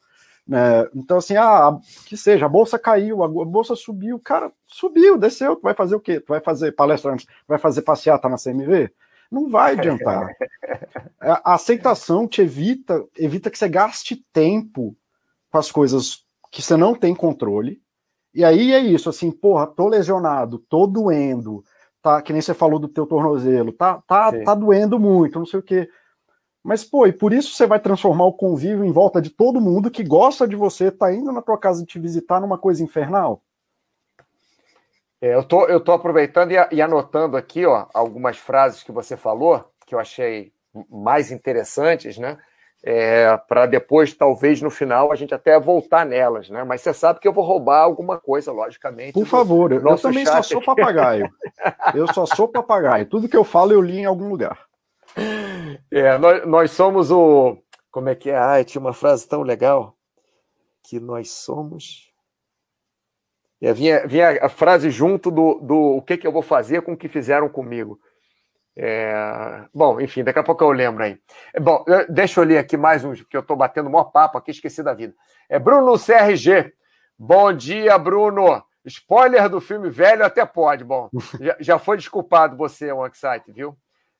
[0.46, 0.88] Né?
[0.94, 5.62] Então, assim, ah, que seja, a bolsa caiu, a bolsa subiu, cara, subiu, desceu, tu
[5.62, 6.20] vai fazer o quê?
[6.20, 7.16] Tu vai fazer palestra,
[7.46, 8.90] vai fazer passeata na CMV?
[9.32, 10.28] Não vai adiantar.
[11.18, 14.94] A aceitação te evita, evita que você gaste tempo
[15.50, 17.80] com as coisas que você não tem controle.
[18.34, 21.62] E aí é isso, assim, porra, tô lesionado, tô doendo,
[22.02, 25.60] tá, que nem você falou do teu tornozelo, tá, tá, tá doendo muito, não sei
[25.60, 25.88] o quê.
[26.62, 29.90] Mas, pô, e por isso você vai transformar o convívio em volta de todo mundo
[29.90, 33.42] que gosta de você, tá indo na tua casa te visitar numa coisa infernal?
[35.22, 39.16] É, eu, tô, eu tô aproveitando e, e anotando aqui, ó, algumas frases que você
[39.16, 40.52] falou, que eu achei
[40.90, 42.36] mais interessantes, né?
[42.84, 46.64] é, para depois, talvez no final, a gente até voltar nelas, né?
[46.64, 49.12] Mas você sabe que eu vou roubar alguma coisa, logicamente.
[49.12, 50.34] Por favor, eu também chat.
[50.34, 51.30] só sou papagaio.
[51.94, 53.06] eu só sou papagaio.
[53.06, 54.66] Tudo que eu falo eu li em algum lugar.
[55.90, 57.56] É, nós, nós somos o.
[57.90, 58.36] Como é que é?
[58.36, 59.94] Ai, tinha uma frase tão legal
[60.82, 62.11] que nós somos.
[63.62, 66.94] É, vinha, vinha a frase junto do, do o que, que eu vou fazer com
[66.94, 68.00] o que fizeram comigo.
[68.76, 69.64] É...
[69.72, 71.16] Bom, enfim, daqui a pouco eu lembro aí.
[71.54, 74.36] É, bom, deixa eu ler aqui mais uns, porque eu estou batendo o maior papo
[74.36, 75.14] aqui, esqueci da vida.
[75.48, 76.72] É Bruno CRG.
[77.16, 78.64] Bom dia, Bruno.
[78.84, 80.82] Spoiler do filme velho até pode.
[80.82, 81.08] Bom,
[81.40, 83.76] já, já foi desculpado você, Site, viu?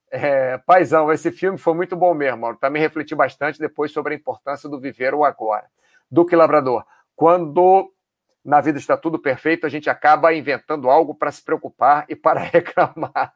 [0.08, 2.42] É, paizão, esse filme foi muito bom mesmo.
[2.42, 2.58] Mauro.
[2.60, 5.64] Também refleti bastante depois sobre a importância do viver o agora.
[6.08, 6.84] Duque Labrador.
[7.16, 7.90] Quando
[8.44, 12.40] na vida está tudo perfeito, a gente acaba inventando algo para se preocupar e para
[12.42, 13.32] reclamar.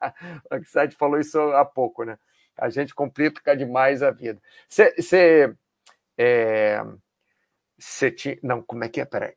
[0.51, 2.17] O Anxiety falou isso há pouco, né?
[2.57, 4.41] A gente complica demais a vida.
[4.67, 5.55] Você.
[6.17, 6.83] É.
[8.41, 9.05] Não, como é que é?
[9.05, 9.33] Peraí.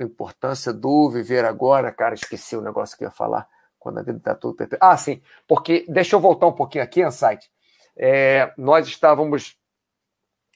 [0.00, 3.46] Importância do viver agora, cara, esqueci o negócio que eu ia falar.
[3.78, 4.82] Quando a vida está tudo perfeito.
[4.82, 5.84] Ah, sim, porque.
[5.88, 7.48] Deixa eu voltar um pouquinho aqui, Ansight.
[7.96, 9.56] É, nós estávamos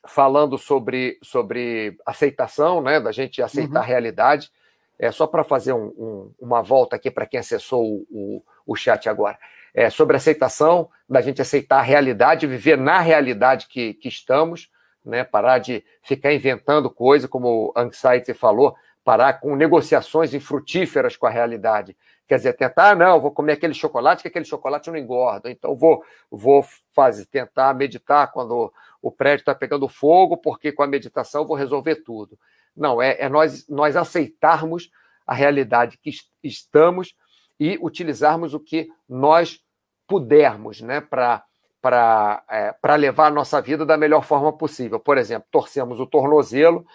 [0.06, 3.82] falando sobre, sobre aceitação, né, da gente aceitar uhum.
[3.82, 4.50] a realidade.
[4.98, 8.76] É só para fazer um, um, uma volta aqui para quem acessou o, o, o,
[8.76, 9.38] chat agora.
[9.72, 14.70] É sobre aceitação, da gente aceitar a realidade, viver na realidade que, que estamos,
[15.04, 21.26] né, parar de ficar inventando coisa, como o Anxiety falou, parar com negociações infrutíferas com
[21.26, 21.96] a realidade.
[22.30, 25.74] Quer dizer, tentar, ah, não, vou comer aquele chocolate, que aquele chocolate não engorda, então
[25.74, 31.44] vou, vou fazer, tentar meditar quando o prédio está pegando fogo, porque com a meditação
[31.44, 32.38] vou resolver tudo.
[32.76, 34.92] Não, é, é nós, nós aceitarmos
[35.26, 37.16] a realidade que estamos
[37.58, 39.58] e utilizarmos o que nós
[40.06, 45.00] pudermos né, para é, levar a nossa vida da melhor forma possível.
[45.00, 46.86] Por exemplo, torcemos o tornozelo,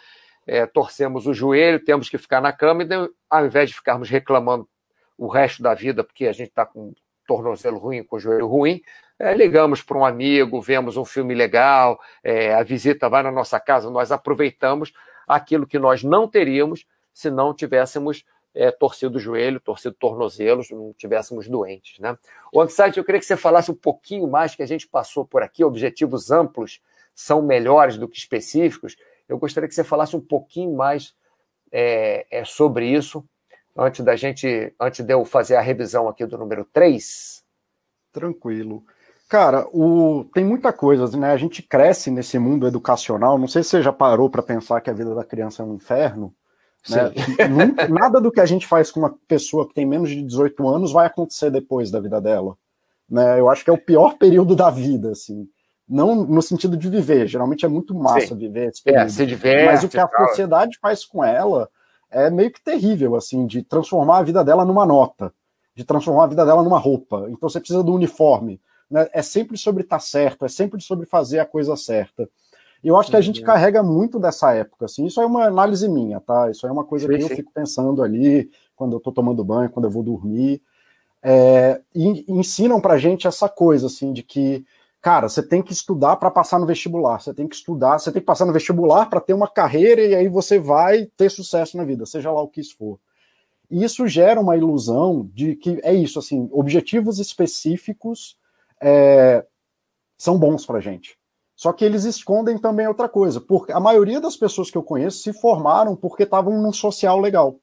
[0.48, 2.88] é, torcemos o joelho, temos que ficar na cama, e
[3.30, 4.66] ao invés de ficarmos reclamando
[5.18, 6.94] o resto da vida porque a gente está com
[7.28, 8.82] tornozelo ruim, com joelho ruim,
[9.18, 13.60] é, ligamos para um amigo, vemos um filme legal, é, a visita vai na nossa
[13.60, 14.94] casa, nós aproveitamos
[15.28, 20.94] aquilo que nós não teríamos se não tivéssemos é, torcido o joelho, torcido tornozelos, não
[20.94, 22.00] tivéssemos doentes.
[22.00, 22.18] Né?
[22.52, 25.44] O Anxiety, eu queria que você falasse um pouquinho mais, que a gente passou por
[25.44, 26.82] aqui, objetivos amplos
[27.14, 28.96] são melhores do que específicos.
[29.28, 31.14] Eu gostaria que você falasse um pouquinho mais
[31.72, 33.26] é, é, sobre isso,
[33.78, 37.44] antes da gente, antes de eu fazer a revisão aqui do número 3.
[38.12, 38.84] Tranquilo.
[39.28, 40.26] Cara, o...
[40.34, 41.32] tem muita coisa, né?
[41.32, 43.38] A gente cresce nesse mundo educacional.
[43.38, 45.76] Não sei se você já parou para pensar que a vida da criança é um
[45.76, 46.34] inferno.
[46.88, 47.12] Né?
[47.90, 50.92] Nada do que a gente faz com uma pessoa que tem menos de 18 anos
[50.92, 52.56] vai acontecer depois da vida dela.
[53.10, 53.40] Né?
[53.40, 55.48] Eu acho que é o pior período da vida, assim.
[55.88, 58.38] Não no sentido de viver, geralmente é muito massa Sim.
[58.38, 59.06] viver esse é, período.
[59.06, 61.70] É, se diverte, Mas o que a sociedade faz com ela
[62.10, 65.34] é meio que terrível, assim, de transformar a vida dela numa nota,
[65.76, 67.28] de transformar a vida dela numa roupa.
[67.30, 68.62] Então você precisa do uniforme.
[68.90, 69.08] Né?
[69.12, 72.30] É sempre sobre estar tá certo, é sempre sobre fazer a coisa certa.
[72.84, 73.46] E eu acho que a gente uhum.
[73.48, 75.06] carrega muito dessa época, assim.
[75.06, 76.52] Isso é uma análise minha, tá?
[76.52, 77.36] Isso é uma coisa sim, que eu sim.
[77.36, 80.62] fico pensando ali quando eu tô tomando banho, quando eu vou dormir.
[81.24, 84.64] É, e ensinam pra gente essa coisa, assim, de que,
[85.06, 88.20] cara, você tem que estudar para passar no vestibular, você tem que estudar, você tem
[88.20, 91.84] que passar no vestibular para ter uma carreira e aí você vai ter sucesso na
[91.84, 93.00] vida, seja lá o que isso for.
[93.70, 98.36] E isso gera uma ilusão de que é isso, assim, objetivos específicos
[98.82, 99.46] é,
[100.18, 101.20] são bons pra gente.
[101.56, 105.20] Só que eles escondem também outra coisa, porque a maioria das pessoas que eu conheço
[105.20, 107.60] se formaram porque estavam num social legal.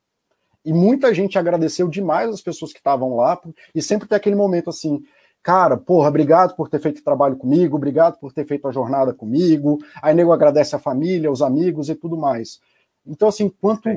[0.65, 3.37] E muita gente agradeceu demais as pessoas que estavam lá,
[3.75, 5.03] e sempre tem aquele momento assim,
[5.43, 9.79] cara, porra, obrigado por ter feito trabalho comigo, obrigado por ter feito a jornada comigo.
[10.01, 12.61] Aí nego agradece a família, os amigos e tudo mais.
[13.07, 13.89] Então, assim, quanto,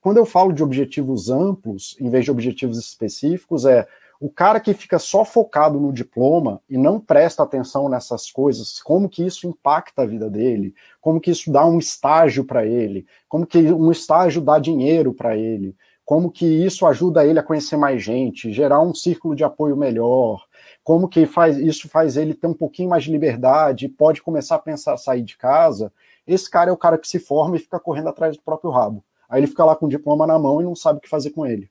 [0.00, 3.86] quando eu falo de objetivos amplos, em vez de objetivos específicos, é
[4.20, 9.08] o cara que fica só focado no diploma e não presta atenção nessas coisas, como
[9.08, 13.46] que isso impacta a vida dele, como que isso dá um estágio para ele, como
[13.46, 18.02] que um estágio dá dinheiro para ele, como que isso ajuda ele a conhecer mais
[18.02, 20.44] gente, gerar um círculo de apoio melhor,
[20.84, 24.58] como que faz, isso faz ele ter um pouquinho mais de liberdade, pode começar a
[24.58, 25.90] pensar sair de casa.
[26.26, 29.02] Esse cara é o cara que se forma e fica correndo atrás do próprio rabo.
[29.26, 31.30] Aí ele fica lá com o diploma na mão e não sabe o que fazer
[31.30, 31.70] com ele.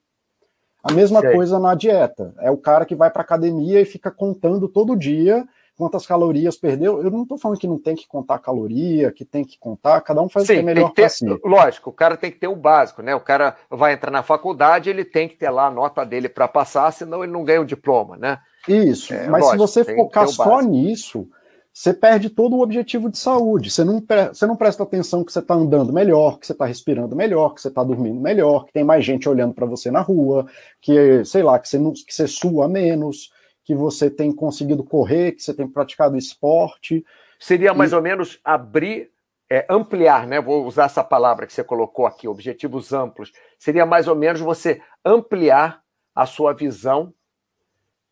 [0.83, 1.31] A mesma Sei.
[1.31, 2.33] coisa na dieta.
[2.39, 7.01] É o cara que vai para academia e fica contando todo dia quantas calorias perdeu.
[7.01, 10.21] Eu não estou falando que não tem que contar caloria, que tem que contar, cada
[10.21, 11.25] um faz Sim, o que é melhor para si.
[11.43, 13.15] Lógico, o cara tem que ter o básico, né?
[13.15, 16.47] O cara vai entrar na faculdade, ele tem que ter lá a nota dele para
[16.47, 18.39] passar, senão ele não ganha o diploma, né?
[18.67, 21.27] Isso, é, mas lógico, se você focar só nisso,
[21.73, 23.71] você perde todo o objetivo de saúde.
[23.71, 27.15] Você não, você não presta atenção que você está andando melhor, que você está respirando
[27.15, 30.45] melhor, que você está dormindo melhor, que tem mais gente olhando para você na rua,
[30.79, 33.31] que, sei lá, que você, não, que você sua menos,
[33.63, 37.05] que você tem conseguido correr, que você tem praticado esporte.
[37.39, 37.95] Seria mais e...
[37.95, 39.11] ou menos abrir,
[39.49, 40.41] é, ampliar, né?
[40.41, 43.31] Vou usar essa palavra que você colocou aqui, objetivos amplos.
[43.57, 45.81] Seria mais ou menos você ampliar
[46.13, 47.13] a sua visão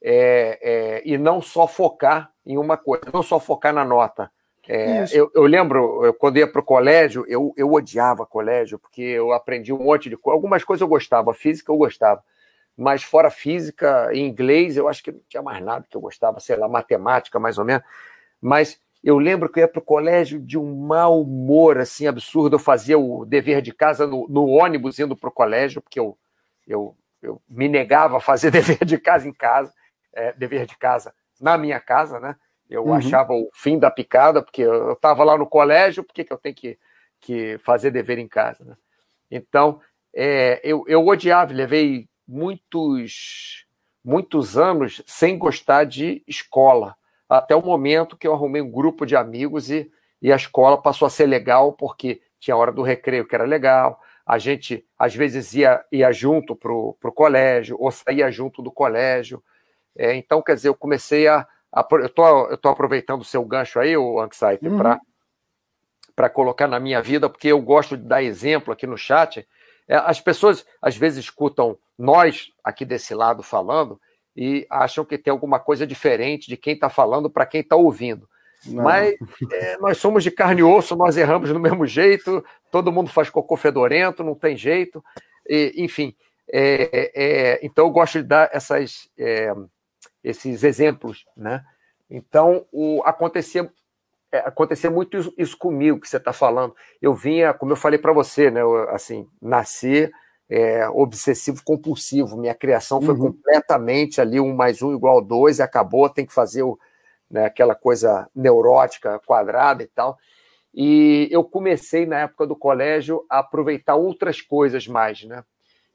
[0.02, 4.32] é, é, e não só focar em uma coisa, não só focar na nota.
[4.68, 9.02] É, eu, eu, lembro, eu, quando ia para o colégio, eu, eu odiava colégio, porque
[9.02, 10.38] eu aprendi um monte de coisa.
[10.38, 12.24] Algumas coisas eu gostava, física eu gostava,
[12.82, 16.40] mas fora física, em inglês, eu acho que não tinha mais nada que eu gostava,
[16.40, 17.84] sei lá, matemática mais ou menos.
[18.42, 22.56] Mas eu lembro que eu ia para o colégio de um mau humor assim absurdo.
[22.56, 26.18] Eu fazia o dever de casa no, no ônibus indo para o colégio, porque eu,
[26.68, 29.72] eu, eu me negava a fazer dever de casa em casa
[30.14, 32.36] é, dever de casa na minha casa, né?
[32.70, 32.94] Eu uhum.
[32.94, 36.38] achava o fim da picada, porque eu estava lá no colégio, por que, que eu
[36.38, 36.80] tenho que,
[37.20, 38.64] que fazer dever em casa?
[38.64, 38.76] Né?
[39.30, 39.82] Então,
[40.14, 43.66] é, eu, eu odiava, levei muitos,
[44.04, 46.96] muitos anos sem gostar de escola,
[47.30, 49.92] até o momento que eu arrumei um grupo de amigos e,
[50.22, 53.46] e a escola passou a ser legal, porque tinha a hora do recreio que era
[53.46, 58.72] legal, a gente às vezes ia, ia junto para o colégio, ou saía junto do
[58.72, 59.44] colégio,
[59.96, 61.48] é, então, quer dizer, eu comecei a.
[61.72, 62.06] a eu
[62.56, 64.80] estou aproveitando o seu gancho aí, o Anxiety, uhum.
[66.16, 69.48] para colocar na minha vida, porque eu gosto de dar exemplo aqui no chat.
[69.88, 74.00] É, as pessoas às vezes escutam nós aqui desse lado falando
[74.36, 78.28] e acham que tem alguma coisa diferente de quem está falando para quem está ouvindo.
[78.66, 78.84] Não.
[78.84, 79.16] Mas
[79.52, 83.30] é, nós somos de carne e osso, nós erramos do mesmo jeito, todo mundo faz
[83.30, 85.04] cocô fedorento, não tem jeito.
[85.48, 86.16] E, enfim,
[86.52, 89.54] é, é, então eu gosto de dar essas é,
[90.24, 91.64] esses exemplos, né?
[92.10, 93.72] Então, o, acontecia,
[94.32, 96.76] é, acontecia muito isso, isso, comigo que você está falando.
[97.02, 98.62] Eu vinha, como eu falei para você, né?
[98.62, 100.12] Eu, assim, nascer
[100.52, 102.36] é, obsessivo compulsivo.
[102.36, 103.32] Minha criação foi uhum.
[103.32, 106.10] completamente ali um mais um igual a dois e acabou.
[106.10, 106.78] Tem que fazer o,
[107.30, 110.18] né, aquela coisa neurótica quadrada e tal.
[110.74, 115.42] E eu comecei na época do colégio a aproveitar outras coisas mais, né?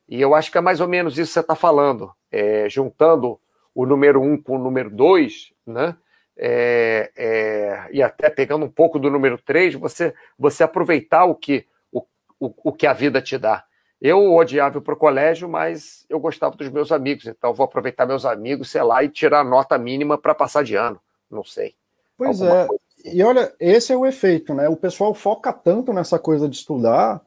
[0.08, 3.38] E eu acho que é mais ou menos isso que você está falando, é, juntando
[3.74, 5.96] o número um com o número dois, né?
[6.38, 11.66] É, é, e até pegando um pouco do número três, você, você aproveitar o que,
[11.92, 12.00] o,
[12.38, 13.65] o, o que a vida te dá.
[14.00, 18.24] Eu odiava para o colégio, mas eu gostava dos meus amigos, então vou aproveitar meus
[18.24, 21.00] amigos, sei lá, e tirar a nota mínima para passar de ano.
[21.30, 21.74] Não sei.
[22.16, 22.62] Pois é.
[22.62, 22.76] Assim.
[23.04, 24.68] E olha, esse é o efeito, né?
[24.68, 27.22] O pessoal foca tanto nessa coisa de estudar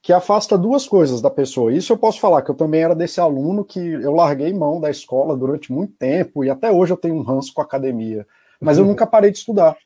[0.00, 1.72] que afasta duas coisas da pessoa.
[1.72, 4.90] Isso eu posso falar, que eu também era desse aluno que eu larguei mão da
[4.90, 8.26] escola durante muito tempo, e até hoje eu tenho um ranço com a academia.
[8.60, 9.76] Mas eu nunca parei de estudar.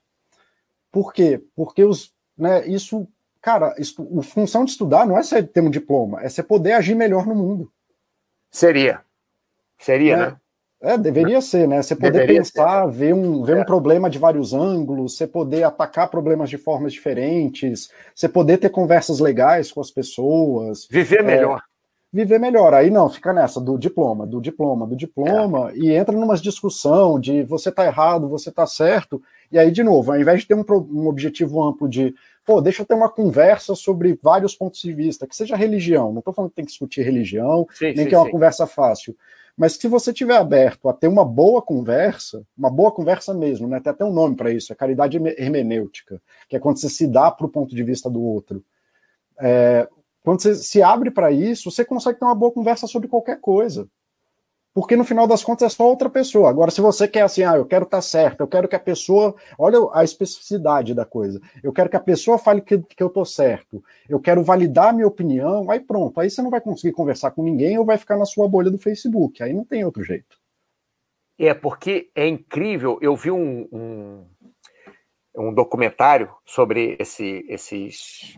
[0.91, 1.41] por quê?
[1.55, 3.07] Porque os, né, isso,
[3.41, 6.95] cara, a função de estudar não é você ter um diploma, é você poder agir
[6.95, 7.73] melhor no mundo.
[8.51, 9.01] Seria.
[9.79, 10.27] Seria, né?
[10.27, 10.37] né?
[10.81, 11.83] É, deveria ser, né?
[11.83, 12.93] Você poder deveria pensar, ser.
[12.93, 13.61] ver, um, ver é.
[13.61, 18.69] um problema de vários ângulos, você poder atacar problemas de formas diferentes, você poder ter
[18.69, 20.87] conversas legais com as pessoas.
[20.89, 21.63] Viver é, melhor.
[22.13, 22.75] Viver melhor.
[22.75, 25.79] Aí não, fica nessa do diploma, do diploma, do diploma, é.
[25.79, 29.21] e entra numa discussão de você tá errado, você tá certo.
[29.51, 32.15] E aí, de novo, ao invés de ter um, um objetivo amplo de,
[32.49, 36.13] pô, deixa eu ter uma conversa sobre vários pontos de vista, que seja religião.
[36.13, 38.33] Não estou falando que tem que discutir religião, sim, nem sim, que é uma sim.
[38.33, 39.15] conversa fácil
[39.59, 43.81] mas se você tiver aberto a ter uma boa conversa, uma boa conversa mesmo, né?
[43.81, 47.29] Tem até um nome para isso, é caridade hermenêutica, que é quando você se dá
[47.29, 48.65] para o ponto de vista do outro.
[49.41, 49.89] É,
[50.23, 53.89] quando você se abre para isso, você consegue ter uma boa conversa sobre qualquer coisa
[54.75, 56.49] porque no final das contas é só outra pessoa.
[56.49, 58.81] Agora, se você quer assim, ah, eu quero estar tá certo, eu quero que a
[58.81, 63.09] pessoa, olha a especificidade da coisa, eu quero que a pessoa fale que, que eu
[63.09, 66.93] estou certo, eu quero validar a minha opinião, aí pronto, aí você não vai conseguir
[66.93, 70.03] conversar com ninguém ou vai ficar na sua bolha do Facebook, aí não tem outro
[70.05, 70.39] jeito.
[71.39, 74.27] É, porque é incrível, eu vi um, um,
[75.37, 78.37] um documentário sobre esse, esses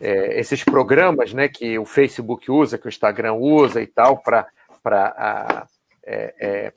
[0.00, 4.46] é, esses programas né, que o Facebook usa, que o Instagram usa e tal, para
[4.82, 5.66] para
[6.04, 6.72] é, é,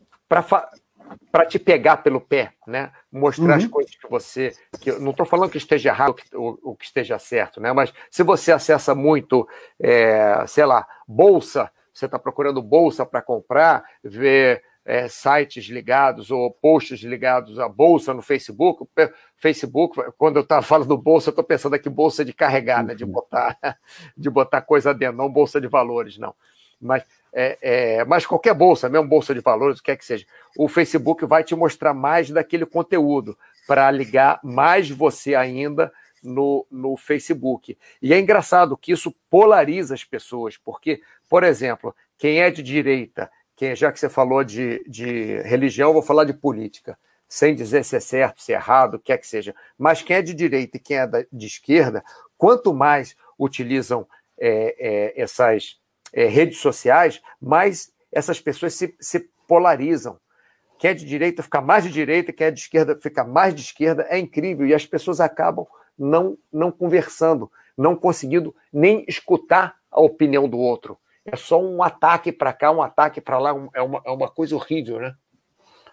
[1.32, 2.92] para te pegar pelo pé, né?
[3.12, 3.56] Mostrar uhum.
[3.56, 4.54] as coisas que você.
[4.80, 7.72] Que, não estou falando que esteja errado ou, ou, que esteja certo, né?
[7.74, 9.48] Mas se você acessa muito,
[9.80, 16.52] é, sei lá, bolsa, você está procurando bolsa para comprar, ver é, sites ligados ou
[16.52, 18.88] posts ligados à bolsa no Facebook.
[19.38, 22.96] Facebook, quando eu estava falando bolsa, eu estou pensando aqui bolsa de carregar, né?
[22.96, 23.12] De uhum.
[23.12, 23.58] botar,
[24.18, 26.34] de botar coisa dentro, não bolsa de valores, não.
[26.80, 27.04] Mas
[27.38, 30.26] é, é, mas qualquer bolsa, mesmo bolsa de valores, o que é que seja,
[30.58, 35.92] o Facebook vai te mostrar mais daquele conteúdo para ligar mais você ainda
[36.24, 37.78] no, no Facebook.
[38.02, 43.30] E é engraçado que isso polariza as pessoas, porque, por exemplo, quem é de direita,
[43.54, 47.98] quem, já que você falou de, de religião, vou falar de política, sem dizer se
[47.98, 49.54] é certo, se é errado, o que é que seja.
[49.78, 52.02] Mas quem é de direita e quem é de esquerda,
[52.38, 54.08] quanto mais utilizam
[54.40, 55.78] é, é, essas
[56.16, 60.18] é, redes sociais, mais essas pessoas se, se polarizam.
[60.80, 63.62] Quem é de direita fica mais de direita, quem é de esquerda fica mais de
[63.62, 64.06] esquerda.
[64.10, 64.66] É incrível.
[64.66, 70.98] E as pessoas acabam não, não conversando, não conseguindo nem escutar a opinião do outro.
[71.26, 73.50] É só um ataque para cá, um ataque para lá.
[73.74, 75.14] É uma, é uma coisa horrível, né?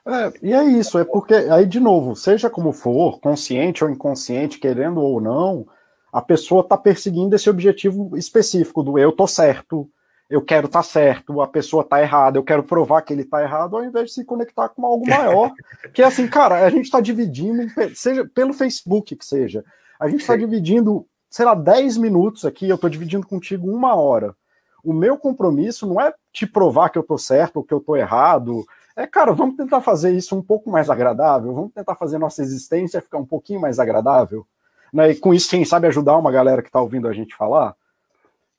[0.04, 4.58] É, e é isso, é porque, aí de novo, seja como for, consciente ou inconsciente,
[4.58, 5.64] querendo ou não,
[6.12, 9.88] a pessoa está perseguindo esse objetivo específico do eu tô certo,
[10.32, 13.42] eu quero estar tá certo, a pessoa está errada, eu quero provar que ele está
[13.42, 15.52] errado, ao invés de se conectar com algo maior.
[15.92, 17.62] que é assim, cara, a gente está dividindo,
[17.94, 19.62] seja pelo Facebook que seja,
[20.00, 24.34] a gente está dividindo, sei lá, 10 minutos aqui, eu estou dividindo contigo uma hora.
[24.82, 27.94] O meu compromisso não é te provar que eu estou certo ou que eu estou
[27.94, 28.64] errado.
[28.96, 33.02] É, cara, vamos tentar fazer isso um pouco mais agradável, vamos tentar fazer nossa existência
[33.02, 34.46] ficar um pouquinho mais agradável.
[34.90, 35.10] Né?
[35.10, 37.76] E com isso, quem sabe ajudar uma galera que está ouvindo a gente falar.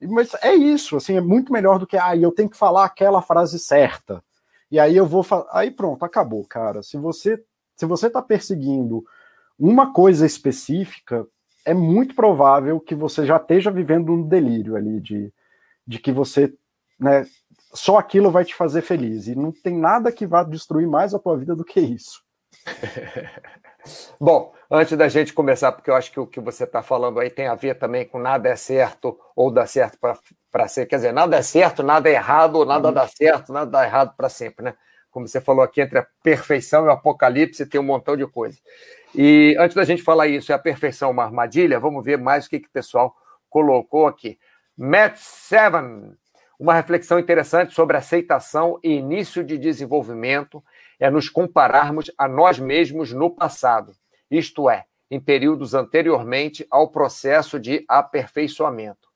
[0.07, 3.21] Mas é isso, assim, é muito melhor do que, ah, eu tenho que falar aquela
[3.21, 4.23] frase certa.
[4.71, 6.81] E aí eu vou aí pronto, acabou, cara.
[6.81, 7.43] Se você
[7.75, 9.03] se você está perseguindo
[9.57, 11.25] uma coisa específica,
[11.65, 15.33] é muito provável que você já esteja vivendo um delírio ali de,
[15.85, 16.53] de que você,
[16.99, 17.25] né,
[17.73, 19.27] só aquilo vai te fazer feliz.
[19.27, 22.21] E não tem nada que vá destruir mais a tua vida do que isso.
[24.19, 27.29] Bom, antes da gente começar, porque eu acho que o que você está falando aí
[27.29, 29.97] tem a ver também com nada é certo ou dá certo
[30.51, 30.85] para ser.
[30.85, 34.29] Quer dizer, nada é certo, nada é errado, nada dá certo, nada dá errado para
[34.29, 34.73] sempre, né?
[35.11, 38.57] Como você falou aqui, entre a perfeição e o apocalipse tem um montão de coisa.
[39.13, 41.79] E antes da gente falar isso, é a perfeição uma armadilha?
[41.79, 43.15] Vamos ver mais o que, que o pessoal
[43.47, 44.39] colocou aqui.
[44.75, 46.15] Matt Seven,
[46.57, 50.63] uma reflexão interessante sobre aceitação e início de desenvolvimento
[50.99, 53.93] é nos compararmos a nós mesmos no passado,
[54.29, 59.07] isto é, em períodos anteriormente ao processo de aperfeiçoamento.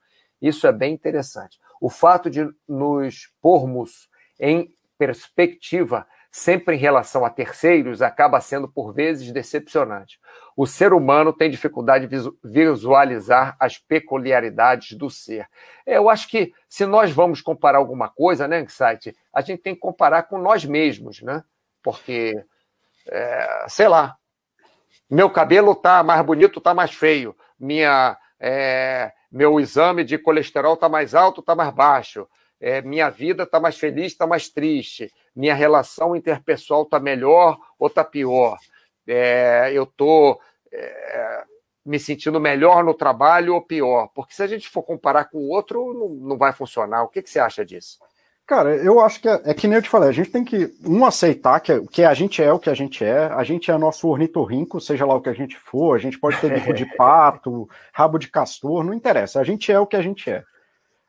[0.41, 1.59] Isso é bem interessante.
[1.81, 4.09] O fato de nos pormos
[4.39, 10.19] em perspectiva sempre em relação a terceiros acaba sendo por vezes decepcionante.
[10.55, 15.47] O ser humano tem dificuldade de visualizar as peculiaridades do ser.
[15.85, 19.79] Eu acho que se nós vamos comparar alguma coisa, né, Insight, a gente tem que
[19.79, 21.43] comparar com nós mesmos, né?
[21.87, 22.35] Porque,
[23.07, 24.17] é, sei lá,
[25.09, 30.89] meu cabelo tá mais bonito, tá mais feio, minha, é, meu exame de colesterol tá
[30.89, 32.27] mais alto, tá mais baixo,
[32.59, 37.89] é, minha vida tá mais feliz, tá mais triste, minha relação interpessoal tá melhor ou
[37.89, 38.57] tá pior,
[39.07, 41.45] é, eu tô é,
[41.85, 44.09] me sentindo melhor no trabalho ou pior?
[44.13, 47.03] Porque se a gente for comparar com o outro, não, não vai funcionar.
[47.03, 47.97] O que, que você acha disso?
[48.47, 50.73] Cara, eu acho que é, é, que nem eu te falei, a gente tem que,
[50.85, 53.77] um, aceitar que, que a gente é o que a gente é, a gente é
[53.77, 56.85] nosso ornitorrinco, seja lá o que a gente for, a gente pode ter bico de
[56.95, 60.45] pato, rabo de castor, não interessa, a gente é o que a gente é.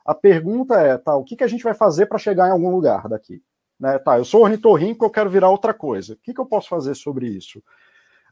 [0.05, 2.70] A pergunta é, tá, o que, que a gente vai fazer para chegar em algum
[2.70, 3.41] lugar daqui?
[3.78, 6.14] Né, tá, eu sou ornitorrinco, eu quero virar outra coisa.
[6.14, 7.62] O que, que eu posso fazer sobre isso?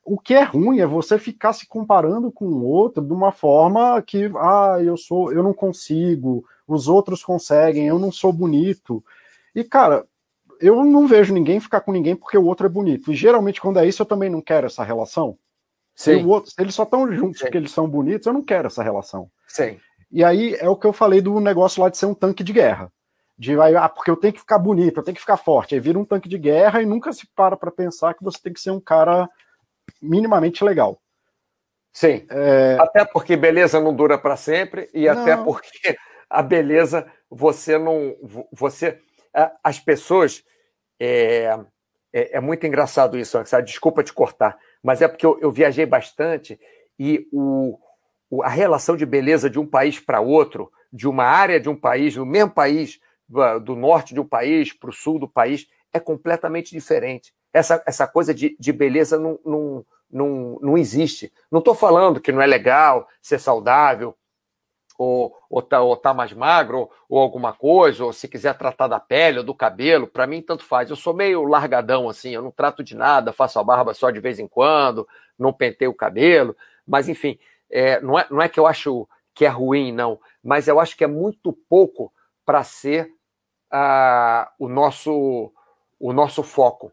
[0.06, 4.00] O que é ruim é você ficar se comparando com o outro de uma forma
[4.00, 9.04] que, ah, eu sou, eu não consigo, os outros conseguem, eu não sou bonito.
[9.52, 10.06] E, cara,
[10.60, 13.12] eu não vejo ninguém ficar com ninguém porque o outro é bonito.
[13.12, 15.36] E geralmente, quando é isso, eu também não quero essa relação.
[15.92, 16.20] Sim.
[16.20, 17.46] Se, outro, se eles só estão juntos Sim.
[17.46, 19.28] porque eles são bonitos, eu não quero essa relação.
[19.48, 19.76] Sim.
[20.12, 22.52] E aí é o que eu falei do negócio lá de ser um tanque de
[22.52, 22.92] guerra.
[23.36, 25.74] De, ah, porque eu tenho que ficar bonito, eu tenho que ficar forte.
[25.74, 28.52] Aí vira um tanque de guerra e nunca se para para pensar que você tem
[28.52, 29.28] que ser um cara
[30.00, 31.00] minimamente legal.
[31.92, 32.26] Sim.
[32.30, 32.76] É...
[32.80, 35.12] Até porque beleza não dura para sempre e não.
[35.12, 35.96] até porque
[36.28, 38.16] a beleza você não.
[38.52, 39.00] Você.
[39.62, 40.42] As pessoas.
[40.98, 41.58] É,
[42.12, 43.66] é, é muito engraçado isso, sabe?
[43.66, 46.58] desculpa te cortar, mas é porque eu, eu viajei bastante
[46.98, 47.78] e o,
[48.30, 51.76] o, a relação de beleza de um país para outro, de uma área de um
[51.76, 52.98] país, no mesmo país,
[53.62, 57.34] do norte de um país para o sul do país, é completamente diferente.
[57.56, 61.32] Essa, essa coisa de, de beleza não, não, não, não existe.
[61.50, 64.14] Não estou falando que não é legal ser saudável,
[64.98, 68.98] ou, ou, tá, ou tá mais magro, ou, alguma coisa, ou se quiser tratar da
[68.98, 70.90] pele ou do cabelo, para mim tanto faz.
[70.90, 74.20] Eu sou meio largadão assim, eu não trato de nada, faço a barba só de
[74.20, 75.06] vez em quando,
[75.38, 77.38] não penteio o cabelo, mas enfim,
[77.70, 80.96] é, não, é, não é que eu acho que é ruim, não, mas eu acho
[80.96, 82.12] que é muito pouco
[82.44, 83.10] para ser
[83.70, 85.52] ah, o, nosso,
[85.98, 86.90] o nosso foco.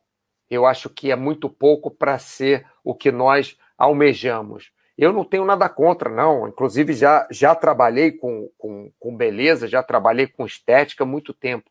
[0.54, 4.72] Eu acho que é muito pouco para ser o que nós almejamos.
[4.98, 6.48] Eu não tenho nada contra, não.
[6.48, 11.70] Inclusive, já, já trabalhei com, com, com beleza, já trabalhei com estética há muito tempo.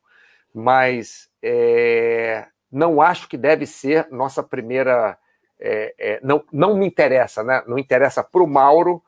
[0.53, 5.17] Mas é, não acho que deve ser nossa primeira.
[5.61, 7.63] É, é, não, não me interessa, né?
[7.67, 9.03] Não interessa para o Mauro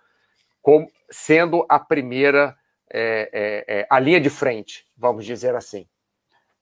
[0.63, 2.57] como sendo a primeira,
[2.91, 5.87] é, é, é, a linha de frente, vamos dizer assim.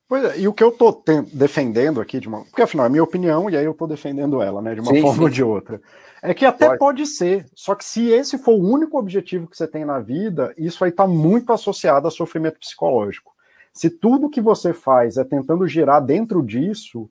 [0.09, 3.03] Pois é, e o que eu estou defendendo aqui, de uma, porque afinal é minha
[3.03, 5.23] opinião, e aí eu estou defendendo ela, né, de uma sim, forma sim.
[5.23, 5.81] ou de outra.
[6.23, 6.79] É que até pode.
[6.79, 7.07] pode.
[7.07, 10.85] ser, só que se esse for o único objetivo que você tem na vida, isso
[10.85, 13.33] aí está muito associado a sofrimento psicológico.
[13.73, 17.09] Se tudo que você faz é tentando girar dentro disso,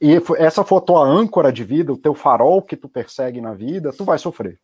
[0.00, 3.54] e essa for a tua âncora de vida, o teu farol que tu persegue na
[3.54, 4.60] vida, tu vai sofrer.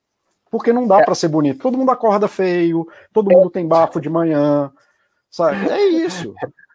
[0.50, 1.04] Porque não dá é.
[1.04, 1.62] para ser bonito.
[1.62, 4.70] Todo mundo acorda feio, todo mundo tem bafo de manhã,
[5.30, 5.68] sabe?
[5.70, 6.34] É isso.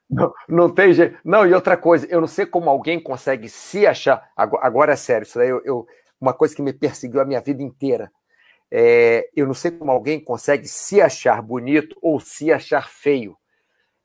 [0.10, 1.18] Não, não tem jeito.
[1.24, 4.30] Não, e outra coisa, eu não sei como alguém consegue se achar.
[4.36, 5.88] Agora, agora é sério, isso daí eu, eu,
[6.20, 8.12] uma coisa que me perseguiu a minha vida inteira.
[8.72, 13.38] É, eu não sei como alguém consegue se achar bonito ou se achar feio,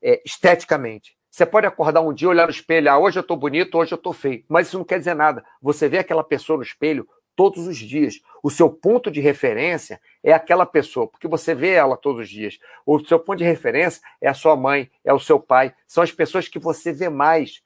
[0.01, 1.17] é, esteticamente.
[1.29, 3.97] Você pode acordar um dia, olhar no espelho, ah, hoje eu estou bonito, hoje eu
[3.97, 4.43] estou feio.
[4.47, 5.43] Mas isso não quer dizer nada.
[5.61, 8.21] Você vê aquela pessoa no espelho todos os dias.
[8.41, 12.59] O seu ponto de referência é aquela pessoa, porque você vê ela todos os dias.
[12.85, 16.11] O seu ponto de referência é a sua mãe, é o seu pai, são as
[16.11, 17.61] pessoas que você vê mais.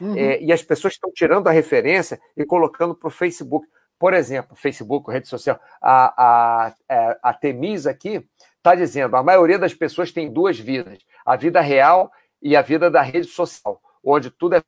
[0.00, 0.16] Uhum.
[0.16, 3.66] É, e as pessoas estão tirando a referência e colocando para o Facebook.
[3.98, 9.58] Por exemplo, Facebook, rede social, a, a, é, a Temis aqui está dizendo a maioria
[9.58, 12.10] das pessoas tem duas vidas, a vida real
[12.40, 14.62] e a vida da rede social, onde tudo é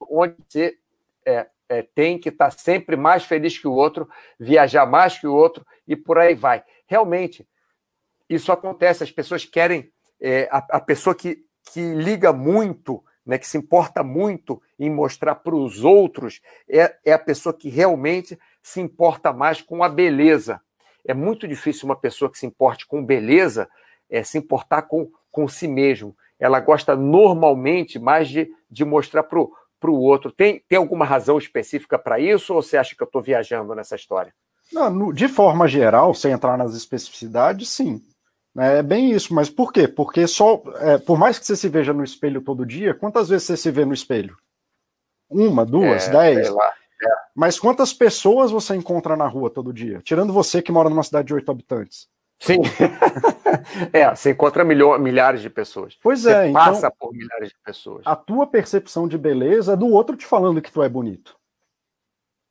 [0.00, 0.78] onde você
[1.26, 4.08] é, é, tem que estar tá sempre mais feliz que o outro,
[4.38, 6.64] viajar mais que o outro e por aí vai.
[6.86, 7.46] Realmente,
[8.28, 9.90] isso acontece, as pessoas querem,
[10.20, 11.38] é, a, a, pessoa que,
[11.72, 16.40] que liga muito né, que se importa muito em mostrar para os outros,
[16.70, 20.60] é, é a pessoa que realmente se importa mais com a beleza.
[21.04, 23.68] É muito difícil uma pessoa que se importe com beleza
[24.08, 26.16] é, se importar com, com si mesmo.
[26.38, 29.52] Ela gosta normalmente mais de, de mostrar para o
[29.84, 30.32] outro.
[30.32, 33.96] Tem, tem alguma razão específica para isso ou você acha que eu estou viajando nessa
[33.96, 34.32] história?
[34.72, 38.02] Não, no, de forma geral, sem entrar nas especificidades, sim.
[38.58, 39.86] É bem isso, mas por quê?
[39.86, 43.46] Porque só, é, por mais que você se veja no espelho todo dia, quantas vezes
[43.46, 44.36] você se vê no espelho?
[45.28, 46.48] Uma, duas, é, dez?
[46.48, 46.52] É.
[47.34, 50.00] Mas quantas pessoas você encontra na rua todo dia?
[50.02, 52.08] Tirando você que mora numa cidade de oito habitantes.
[52.38, 52.58] Sim.
[53.92, 55.98] é, você encontra milho, milhares de pessoas.
[56.02, 58.02] Pois você é, passa então, por milhares de pessoas.
[58.04, 61.36] A tua percepção de beleza é do outro te falando que tu é bonito.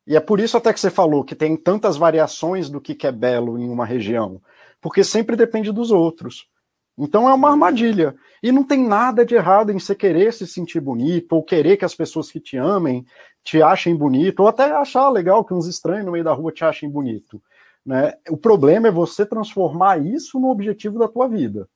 [0.06, 3.12] E é por isso até que você falou que tem tantas variações do que é
[3.12, 4.40] belo em uma região
[4.80, 6.46] porque sempre depende dos outros.
[6.96, 8.14] Então é uma armadilha.
[8.42, 11.84] E não tem nada de errado em você querer se sentir bonito ou querer que
[11.84, 13.04] as pessoas que te amem
[13.42, 16.64] te achem bonito, ou até achar legal que uns estranhos no meio da rua te
[16.64, 17.40] achem bonito.
[17.86, 18.14] Né?
[18.28, 21.68] O problema é você transformar isso no objetivo da tua vida.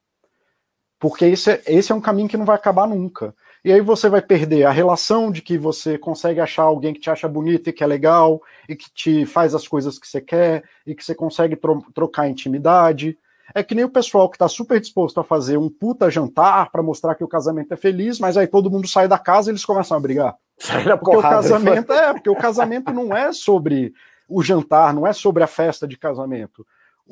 [0.99, 3.33] Porque esse é, esse é um caminho que não vai acabar nunca.
[3.65, 7.11] E aí você vai perder a relação de que você consegue achar alguém que te
[7.11, 10.65] acha bonito e que é legal, e que te faz as coisas que você quer,
[10.87, 13.17] e que você consegue tro trocar intimidade.
[13.55, 16.83] É que nem o pessoal que está super disposto a fazer um puta jantar para
[16.83, 19.65] mostrar que o casamento é feliz, mas aí todo mundo sai da casa e eles
[19.65, 20.37] começam a brigar.
[20.59, 23.93] Sai na porque porrada, o casamento é, porque o casamento não é sobre
[24.31, 26.67] o jantar, não é sobre a festa de casamento.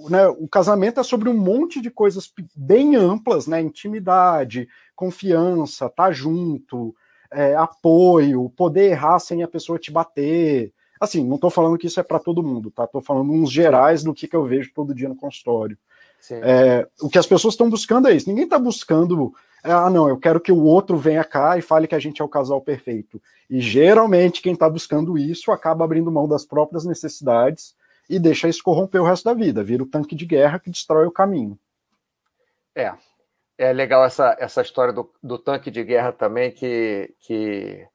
[0.09, 3.61] Né, o casamento é sobre um monte de coisas bem amplas, né?
[3.61, 6.95] Intimidade, confiança, tá junto,
[7.33, 10.73] é, apoio, poder errar sem a pessoa te bater.
[11.01, 12.85] Assim, não estou falando que isso é para todo mundo, tá?
[12.85, 15.77] Estou falando uns gerais do que, que eu vejo todo dia no consultório.
[16.31, 18.29] É, o que as pessoas estão buscando é isso.
[18.29, 19.33] Ninguém está buscando,
[19.64, 22.21] é, ah, não, eu quero que o outro venha cá e fale que a gente
[22.21, 23.21] é o casal perfeito.
[23.49, 27.75] E geralmente quem está buscando isso acaba abrindo mão das próprias necessidades
[28.09, 31.07] e deixa isso corromper o resto da vida, vira o tanque de guerra que destrói
[31.07, 31.59] o caminho.
[32.75, 32.93] É,
[33.59, 37.87] é legal essa, essa história do, do tanque de guerra também, que, que,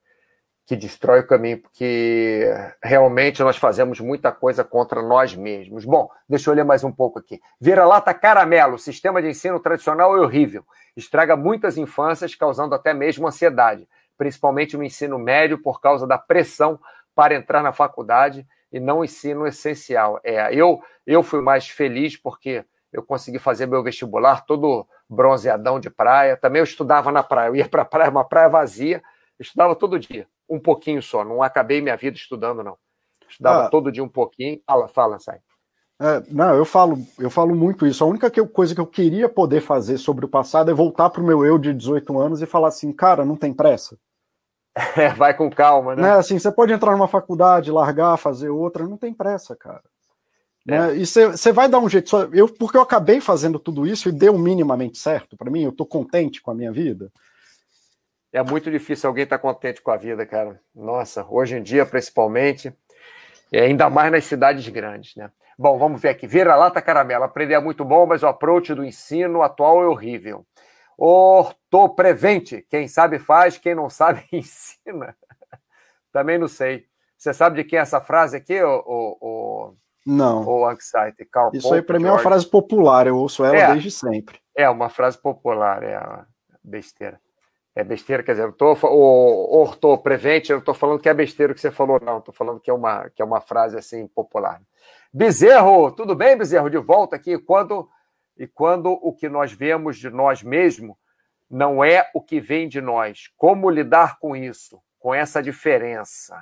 [0.66, 2.48] que destrói o caminho, porque
[2.82, 5.84] realmente nós fazemos muita coisa contra nós mesmos.
[5.84, 7.42] Bom, deixa eu ler mais um pouco aqui.
[7.60, 10.66] Vira-lata caramelo, sistema de ensino tradicional é horrível.
[10.96, 13.88] Estraga muitas infâncias, causando até mesmo ansiedade,
[14.18, 16.80] principalmente no ensino médio, por causa da pressão
[17.14, 20.20] para entrar na faculdade e não ensino essencial.
[20.24, 25.90] É, eu, eu fui mais feliz porque eu consegui fazer meu vestibular todo bronzeadão de
[25.90, 26.38] praia.
[26.38, 29.02] Também eu estudava na praia, eu ia para a praia, uma praia vazia,
[29.40, 31.24] estudava todo dia, um pouquinho só.
[31.24, 32.78] Não acabei minha vida estudando, não.
[33.28, 34.62] Estudava ah, todo dia um pouquinho.
[34.66, 35.40] Fala, fala, sai.
[36.00, 38.04] É, não, eu falo, eu falo muito isso.
[38.04, 41.10] A única que eu, coisa que eu queria poder fazer sobre o passado é voltar
[41.10, 43.98] para o meu eu de 18 anos e falar assim, cara, não tem pressa.
[44.98, 46.02] É, vai com calma, né?
[46.02, 46.12] né?
[46.14, 49.84] Assim, você pode entrar numa faculdade, largar, fazer outra, não tem pressa, cara.
[50.68, 50.72] É.
[50.72, 50.98] Né?
[50.98, 52.10] E você vai dar um jeito.
[52.10, 55.72] Só, eu, porque eu acabei fazendo tudo isso e deu minimamente certo para mim, eu
[55.72, 57.12] tô contente com a minha vida.
[58.34, 60.60] É muito difícil alguém estar tá contente com a vida, cara.
[60.74, 62.76] Nossa, hoje em dia, principalmente,
[63.52, 65.30] e ainda mais nas cidades grandes, né?
[65.56, 66.26] Bom, vamos ver aqui.
[66.26, 67.24] Vira-lata caramelo.
[67.24, 70.44] Aprender é muito bom, mas o approach do ensino atual é horrível.
[70.98, 72.66] Ortoprevente.
[72.68, 75.16] Quem sabe faz, quem não sabe ensina.
[76.12, 76.86] Também não sei.
[77.16, 78.84] Você sabe de quem é essa frase aqui, o,
[79.22, 79.74] o.
[80.06, 80.46] Não.
[80.46, 81.24] O Anxiety?
[81.32, 84.40] Carl Isso aí para mim é uma frase popular, eu ouço ela é, desde sempre.
[84.58, 86.26] É, uma frase popular, é
[86.62, 87.22] besteira.
[87.76, 91.52] É besteira, quer dizer, eu tô, o ortoprevente, eu não estou falando que é besteira
[91.52, 94.08] o que você falou, não, estou falando que é, uma, que é uma frase assim
[94.08, 94.62] popular.
[95.12, 96.70] Bezerro, tudo bem, Bezerro?
[96.70, 97.38] De volta aqui.
[97.38, 97.90] Quando
[98.38, 100.96] e quando o que nós vemos de nós mesmos
[101.50, 103.30] não é o que vem de nós.
[103.38, 106.36] Como lidar com isso, com essa diferença?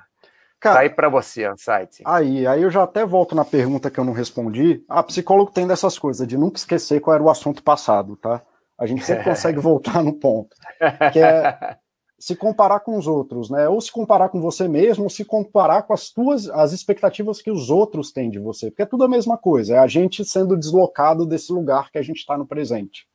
[0.57, 2.01] Cara, tá aí para você, Ansight.
[2.05, 4.85] Aí, aí eu já até volto na pergunta que eu não respondi.
[4.87, 8.41] A psicólogo tem dessas coisas, de nunca esquecer qual era o assunto passado, tá?
[8.81, 10.55] A gente sempre consegue voltar no ponto.
[11.13, 11.77] Que é
[12.21, 13.67] se comparar com os outros, né?
[13.67, 17.49] Ou se comparar com você mesmo, ou se comparar com as tuas as expectativas que
[17.49, 20.55] os outros têm de você, porque é tudo a mesma coisa, é a gente sendo
[20.55, 23.07] deslocado desse lugar que a gente está no presente.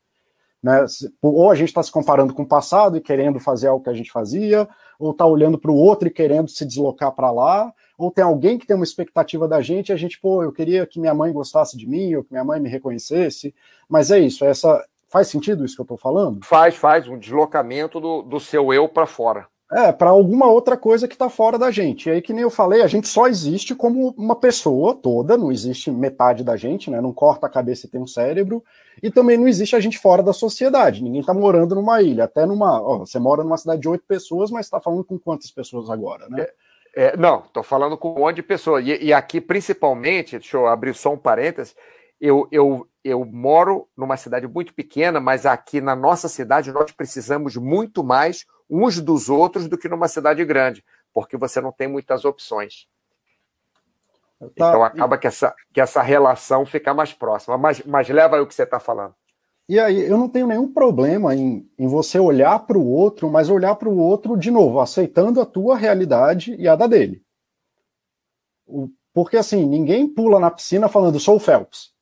[0.60, 0.84] Né?
[1.22, 3.94] Ou a gente está se comparando com o passado e querendo fazer algo que a
[3.94, 8.10] gente fazia, ou está olhando para o outro e querendo se deslocar para lá, ou
[8.10, 10.98] tem alguém que tem uma expectativa da gente e a gente, pô, eu queria que
[10.98, 13.54] minha mãe gostasse de mim, ou que minha mãe me reconhecesse,
[13.88, 14.84] mas é isso, é essa,
[15.16, 16.44] Faz sentido isso que eu estou falando?
[16.44, 17.08] Faz, faz.
[17.08, 19.46] Um deslocamento do, do seu eu para fora.
[19.72, 22.06] É, para alguma outra coisa que está fora da gente.
[22.06, 25.50] E aí, que nem eu falei, a gente só existe como uma pessoa toda, não
[25.50, 27.00] existe metade da gente, né?
[27.00, 28.62] Não corta a cabeça e tem um cérebro.
[29.02, 31.02] E também não existe a gente fora da sociedade.
[31.02, 32.78] Ninguém está morando numa ilha, até numa.
[32.78, 36.28] Ó, você mora numa cidade de oito pessoas, mas está falando com quantas pessoas agora,
[36.28, 36.42] né?
[36.42, 36.54] É,
[36.94, 38.86] é, não, estou falando com um monte de pessoas.
[38.86, 41.74] E, e aqui, principalmente, deixa eu abrir só um parênteses,
[42.20, 47.56] eu, eu, eu moro numa cidade muito pequena, mas aqui na nossa cidade nós precisamos
[47.56, 52.24] muito mais uns dos outros do que numa cidade grande, porque você não tem muitas
[52.24, 52.86] opções.
[54.38, 54.46] Tá.
[54.68, 57.56] Então acaba que essa, que essa relação fica mais próxima.
[57.56, 59.14] Mas, mas leva aí o que você está falando.
[59.68, 63.50] E aí, eu não tenho nenhum problema em, em você olhar para o outro, mas
[63.50, 67.20] olhar para o outro de novo, aceitando a tua realidade e a da dele.
[68.64, 71.95] O, porque assim, ninguém pula na piscina falando, sou o Phelps.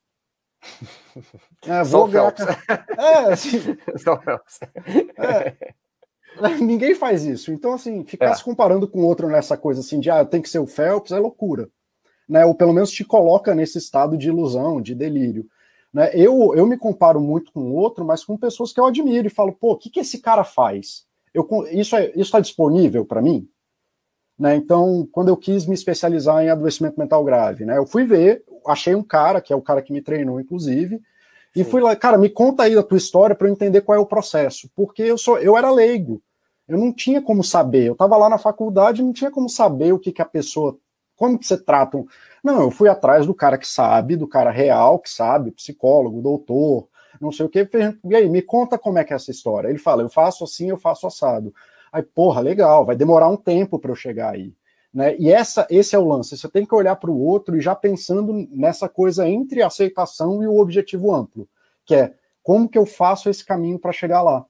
[1.66, 2.34] É, vou ganhar...
[2.98, 3.58] é, assim...
[5.18, 7.52] é, ninguém faz isso.
[7.52, 8.34] Então, assim, ficar é.
[8.34, 11.18] se comparando com outro nessa coisa assim de ah, tem que ser o Phelps é
[11.18, 11.68] loucura.
[12.28, 12.44] Né?
[12.44, 15.46] Ou pelo menos te coloca nesse estado de ilusão, de delírio.
[15.92, 16.10] Né?
[16.12, 19.52] Eu, eu me comparo muito com outro, mas com pessoas que eu admiro e falo,
[19.52, 21.06] pô, o que, que esse cara faz?
[21.32, 23.48] Eu, isso está é, isso tá disponível para mim?
[24.38, 24.56] Né?
[24.56, 28.94] Então, quando eu quis me especializar em adoecimento mental grave, né, eu fui ver, achei
[28.94, 31.00] um cara, que é o cara que me treinou, inclusive,
[31.54, 31.70] e Sim.
[31.70, 34.06] fui lá, cara, me conta aí da tua história para eu entender qual é o
[34.06, 36.20] processo, porque eu sou, eu era leigo,
[36.66, 39.98] eu não tinha como saber, eu estava lá na faculdade, não tinha como saber o
[39.98, 40.76] que, que a pessoa,
[41.14, 42.02] como que você trata.
[42.42, 46.88] Não, eu fui atrás do cara que sabe, do cara real que sabe, psicólogo, doutor,
[47.20, 47.68] não sei o que,
[48.04, 49.68] e aí, me conta como é que é essa história.
[49.68, 51.54] Ele fala, eu faço assim, eu faço assado.
[51.94, 54.52] Aí, porra, legal, vai demorar um tempo para eu chegar aí.
[54.92, 55.16] Né?
[55.16, 56.36] E essa, esse é o lance.
[56.36, 60.42] Você tem que olhar para o outro e já pensando nessa coisa entre a aceitação
[60.42, 61.48] e o objetivo amplo,
[61.86, 64.44] que é como que eu faço esse caminho para chegar lá.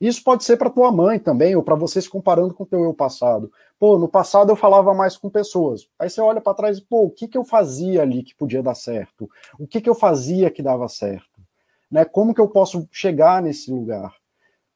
[0.00, 2.82] Isso pode ser para tua mãe também, ou para você se comparando com o teu
[2.82, 3.48] eu passado.
[3.78, 5.88] Pô, no passado eu falava mais com pessoas.
[5.96, 8.60] Aí você olha para trás e, pô, o que, que eu fazia ali que podia
[8.60, 9.30] dar certo?
[9.56, 11.40] O que, que eu fazia que dava certo?
[11.88, 12.04] Né?
[12.04, 14.12] Como que eu posso chegar nesse lugar?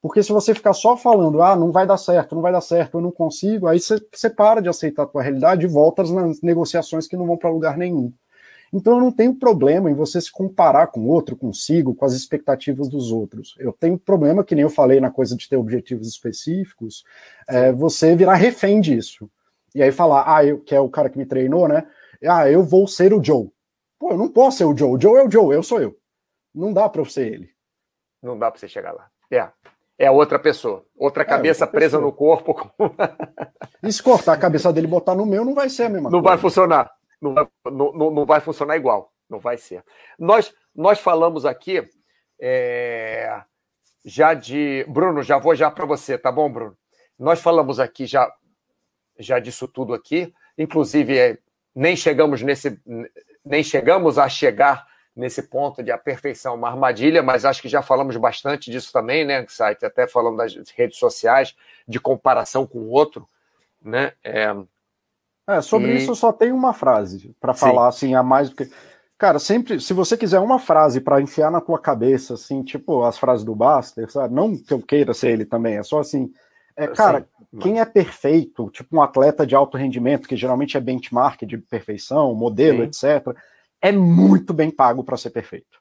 [0.03, 2.97] Porque se você ficar só falando, ah, não vai dar certo, não vai dar certo,
[2.97, 7.07] eu não consigo, aí você, para de aceitar a tua realidade e volta nas negociações
[7.07, 8.13] que não vão para lugar nenhum.
[8.73, 12.13] Então eu não tenho problema em você se comparar com o outro, consigo, com as
[12.13, 13.57] expectativas dos outros.
[13.59, 17.05] Eu tenho problema, que nem eu falei na coisa de ter objetivos específicos,
[17.49, 19.29] é, você virar refém disso.
[19.75, 21.87] E aí falar, ah, eu, que é o cara que me treinou, né?
[22.25, 23.51] Ah, eu vou ser o Joe.
[23.99, 24.97] Pô, eu não posso ser o Joe.
[24.97, 25.97] O Joe é o Joe, eu sou eu.
[26.55, 27.51] Não dá para eu ser ele.
[28.23, 29.09] Não dá para você chegar lá.
[29.31, 29.51] É
[30.01, 30.83] é outra pessoa.
[30.97, 32.73] Outra é, cabeça outra presa no corpo.
[33.85, 36.09] e se cortar a cabeça dele e botar no meu, não vai ser a mesma
[36.09, 36.29] não coisa.
[36.31, 36.91] Vai funcionar.
[37.21, 39.13] Não vai, não, não vai funcionar igual.
[39.29, 39.85] Não vai ser.
[40.19, 41.87] Nós, nós falamos aqui
[42.41, 43.43] é,
[44.03, 44.87] já de.
[44.89, 46.75] Bruno, já vou já para você, tá bom, Bruno?
[47.19, 48.33] Nós falamos aqui já,
[49.19, 50.33] já disso tudo aqui.
[50.57, 51.39] Inclusive, é,
[51.75, 52.81] nem chegamos nesse.
[53.45, 54.87] Nem chegamos a chegar
[55.21, 59.25] nesse ponto de a perfeição uma armadilha, mas acho que já falamos bastante disso também,
[59.25, 61.55] né, site, até falando das redes sociais,
[61.87, 63.29] de comparação com o outro,
[63.85, 64.12] né?
[64.25, 64.57] É,
[65.47, 65.97] é sobre e...
[65.99, 68.71] isso eu só tenho uma frase para falar assim a mais do que
[69.18, 73.18] Cara, sempre, se você quiser uma frase para enfiar na tua cabeça, assim, tipo as
[73.18, 74.35] frases do Buster, sabe?
[74.35, 76.33] Não que eu queira ser ele também, é só assim,
[76.75, 80.81] é, cara, Sim, quem é perfeito, tipo um atleta de alto rendimento, que geralmente é
[80.81, 82.85] benchmark de perfeição, modelo, Sim.
[82.85, 83.37] etc
[83.81, 85.81] é muito bem pago para ser perfeito.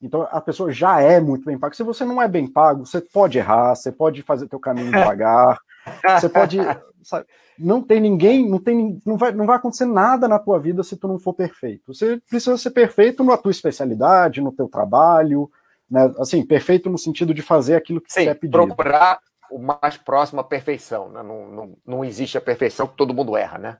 [0.00, 1.74] Então a pessoa já é muito bem paga.
[1.74, 5.58] Se você não é bem pago, você pode errar, você pode fazer teu caminho devagar,
[6.20, 6.58] você pode,
[7.02, 7.26] sabe,
[7.58, 10.96] não tem ninguém, não tem, não vai, não vai acontecer nada na tua vida se
[10.96, 11.94] tu não for perfeito.
[11.94, 15.50] Você precisa ser perfeito na tua especialidade, no teu trabalho,
[15.90, 16.12] né?
[16.18, 18.66] Assim, perfeito no sentido de fazer aquilo que Sim, você é pedido.
[18.66, 21.08] procurar o mais próximo à perfeição.
[21.08, 21.22] Né?
[21.22, 23.78] Não, não, não existe a perfeição que todo mundo erra, né?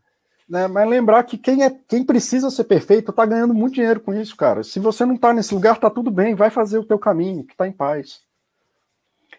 [0.48, 0.68] Né?
[0.68, 4.36] Mas lembrar que quem, é, quem precisa ser perfeito está ganhando muito dinheiro com isso,
[4.36, 4.62] cara.
[4.62, 7.52] Se você não está nesse lugar, tá tudo bem, vai fazer o teu caminho, que
[7.52, 8.24] está em paz.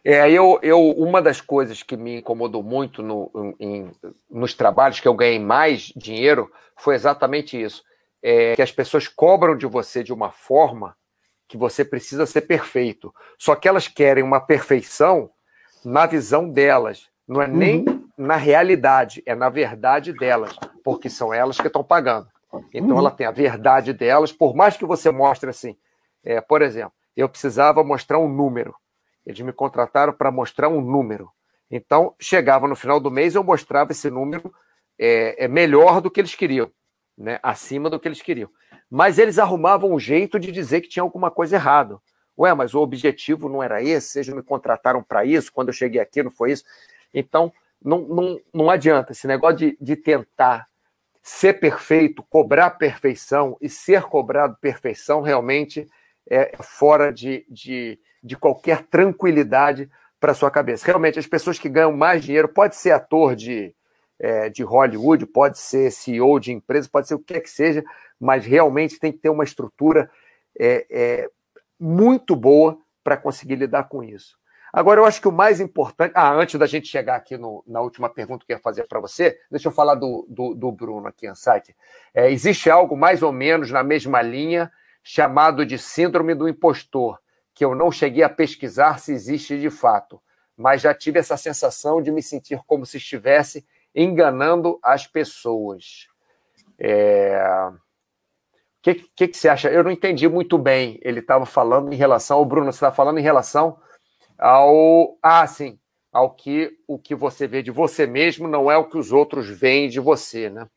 [0.04, 3.90] É, eu, eu, uma das coisas que me incomodou muito no, em,
[4.30, 7.84] nos trabalhos que eu ganhei mais dinheiro foi exatamente isso.
[8.22, 10.96] É, que as pessoas cobram de você de uma forma
[11.48, 13.14] que você precisa ser perfeito.
[13.38, 15.30] Só que elas querem uma perfeição
[15.84, 17.08] na visão delas.
[17.28, 21.84] Não é nem uhum na realidade, é na verdade delas, porque são elas que estão
[21.84, 22.28] pagando.
[22.74, 23.00] Então uhum.
[23.00, 25.78] ela tem a verdade delas, por mais que você mostre assim.
[26.24, 28.76] É, por exemplo, eu precisava mostrar um número.
[29.26, 31.30] Eles me contrataram para mostrar um número.
[31.70, 34.54] Então, chegava no final do mês, eu mostrava esse número
[34.98, 36.72] é, é melhor do que eles queriam,
[37.18, 37.40] né?
[37.44, 38.50] acima do que eles queriam.
[38.90, 42.00] Mas eles arrumavam um jeito de dizer que tinha alguma coisa errada.
[42.38, 46.00] Ué, mas o objetivo não era esse, eles me contrataram para isso, quando eu cheguei
[46.00, 46.64] aqui não foi isso.
[47.14, 47.52] Então,
[47.84, 49.12] não, não, não adianta.
[49.12, 50.68] Esse negócio de, de tentar
[51.22, 55.88] ser perfeito, cobrar perfeição e ser cobrado perfeição realmente
[56.30, 60.86] é fora de, de, de qualquer tranquilidade para sua cabeça.
[60.86, 63.74] Realmente, as pessoas que ganham mais dinheiro, pode ser ator de,
[64.20, 67.84] é, de Hollywood, pode ser CEO de empresa, pode ser o que quer que seja,
[68.20, 70.10] mas realmente tem que ter uma estrutura
[70.60, 71.30] é, é,
[71.80, 74.38] muito boa para conseguir lidar com isso.
[74.78, 76.12] Agora, eu acho que o mais importante.
[76.14, 79.00] Ah, antes da gente chegar aqui no, na última pergunta que eu ia fazer para
[79.00, 81.76] você, deixa eu falar do, do, do Bruno aqui, Insight.
[82.14, 84.72] É, existe algo mais ou menos na mesma linha,
[85.02, 87.18] chamado de Síndrome do Impostor,
[87.56, 90.22] que eu não cheguei a pesquisar se existe de fato,
[90.56, 93.66] mas já tive essa sensação de me sentir como se estivesse
[93.96, 96.06] enganando as pessoas.
[96.78, 97.42] É...
[97.72, 99.72] O que, que, que, você acha?
[99.72, 101.00] Eu não entendi muito bem.
[101.02, 102.40] Ele estava falando em relação.
[102.40, 103.80] O Bruno, você está falando em relação
[104.38, 105.78] ao ah, sim,
[106.12, 109.48] ao que o que você vê de você mesmo não é o que os outros
[109.48, 110.68] veem de você, né?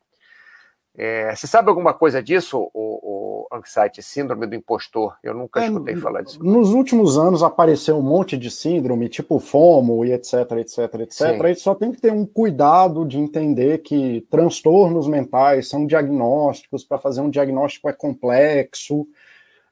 [0.97, 5.17] É, você sabe alguma coisa disso, o, o Anxiety, síndrome do impostor?
[5.23, 6.43] Eu nunca é, escutei falar disso.
[6.43, 11.13] Nos últimos anos apareceu um monte de síndrome, tipo FOMO e etc, etc, etc.
[11.13, 11.43] Sim.
[11.43, 16.99] Aí só tem que ter um cuidado de entender que transtornos mentais são diagnósticos, para
[16.99, 19.07] fazer um diagnóstico é complexo,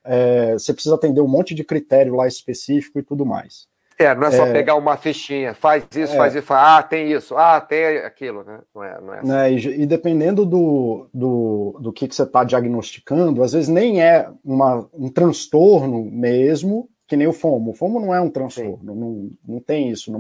[0.05, 3.69] é, você precisa atender um monte de critério lá específico e tudo mais.
[3.99, 6.83] É, não é só é, pegar uma fichinha, faz isso, é, faz isso, faz, ah,
[6.85, 8.61] tem isso, ah, tem aquilo, né?
[8.73, 9.29] Não é, não é assim.
[9.29, 14.01] né, e, e, dependendo do, do, do que, que você está diagnosticando, às vezes nem
[14.01, 17.73] é uma, um transtorno mesmo, que nem o FOMO.
[17.73, 20.13] O FOMO não é um transtorno, não, não tem isso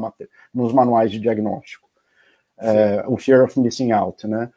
[0.52, 1.88] nos manuais de diagnóstico.
[2.58, 4.50] É, o Fear of Missing Out, né?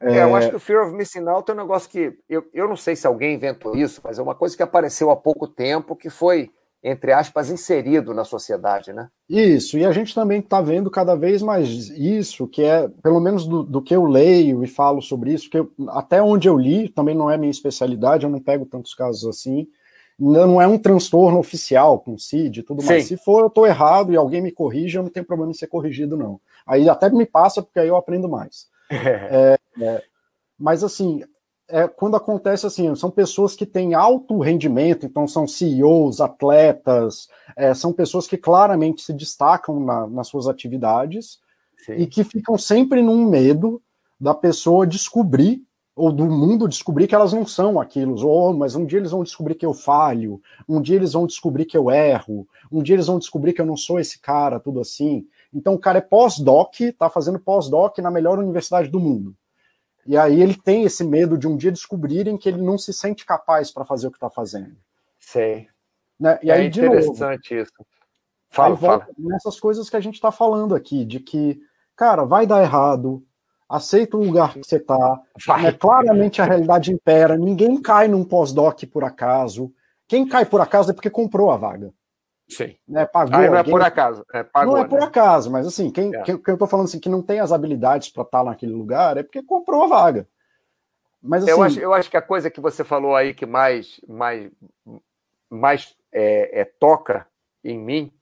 [0.00, 0.50] É, eu acho é.
[0.50, 2.16] que o Fear of Missing Out é um negócio que.
[2.28, 5.16] Eu, eu não sei se alguém inventou isso, mas é uma coisa que apareceu há
[5.16, 6.50] pouco tempo, que foi,
[6.82, 9.08] entre aspas, inserido na sociedade, né?
[9.28, 13.46] Isso, e a gente também está vendo cada vez mais isso, que é, pelo menos
[13.46, 16.88] do, do que eu leio e falo sobre isso, que eu, até onde eu li,
[16.88, 19.68] também não é minha especialidade, eu não pego tantos casos assim.
[20.18, 23.06] Não é um transtorno oficial com CID e tudo mais.
[23.06, 25.68] Se for, eu estou errado e alguém me corrige, eu não tenho problema em ser
[25.68, 26.40] corrigido, não.
[26.66, 28.66] Aí até me passa, porque aí eu aprendo mais.
[28.92, 30.02] É, é,
[30.58, 31.24] mas assim,
[31.72, 37.72] é, quando acontece assim, são pessoas que têm alto rendimento, então são CEOs, atletas, é,
[37.72, 41.40] são pessoas que claramente se destacam na, nas suas atividades
[41.78, 41.94] Sim.
[41.94, 43.80] e que ficam sempre num medo
[44.20, 45.62] da pessoa descobrir
[45.96, 49.22] ou do mundo descobrir que elas não são aquilo, ou mas um dia eles vão
[49.22, 53.06] descobrir que eu falho, um dia eles vão descobrir que eu erro, um dia eles
[53.06, 55.26] vão descobrir que eu não sou esse cara, tudo assim.
[55.52, 59.34] Então o cara é pós-doc, tá fazendo pós-doc na melhor universidade do mundo.
[60.06, 63.24] E aí ele tem esse medo de um dia descobrirem que ele não se sente
[63.24, 64.76] capaz para fazer o que está fazendo.
[65.18, 65.68] Sei.
[66.18, 66.38] Né?
[66.42, 67.72] E é aí, interessante novo, isso.
[68.48, 69.08] Fala, fala.
[69.18, 71.60] Nessas coisas que a gente está falando aqui, de que,
[71.96, 73.24] cara, vai dar errado,
[73.68, 75.20] aceita o lugar que você está,
[75.60, 75.72] né?
[75.72, 79.72] claramente a realidade impera, ninguém cai num pós-doc por acaso.
[80.06, 81.92] Quem cai por acaso é porque comprou a vaga.
[82.56, 82.76] Sim.
[82.86, 84.24] Né, pagou, Aí não é por acaso.
[84.32, 85.06] É, pagou, não é por né?
[85.06, 86.22] acaso, mas assim, quem, é.
[86.22, 88.72] quem, quem eu tô falando assim, que não tem as habilidades para estar tá naquele
[88.72, 90.28] lugar é porque comprou a vaga.
[91.22, 94.00] Mas, assim, eu, acho, eu acho que a coisa que você falou aí que mais,
[94.08, 94.50] mais,
[95.48, 97.26] mais é, é, toca
[97.62, 98.12] em mim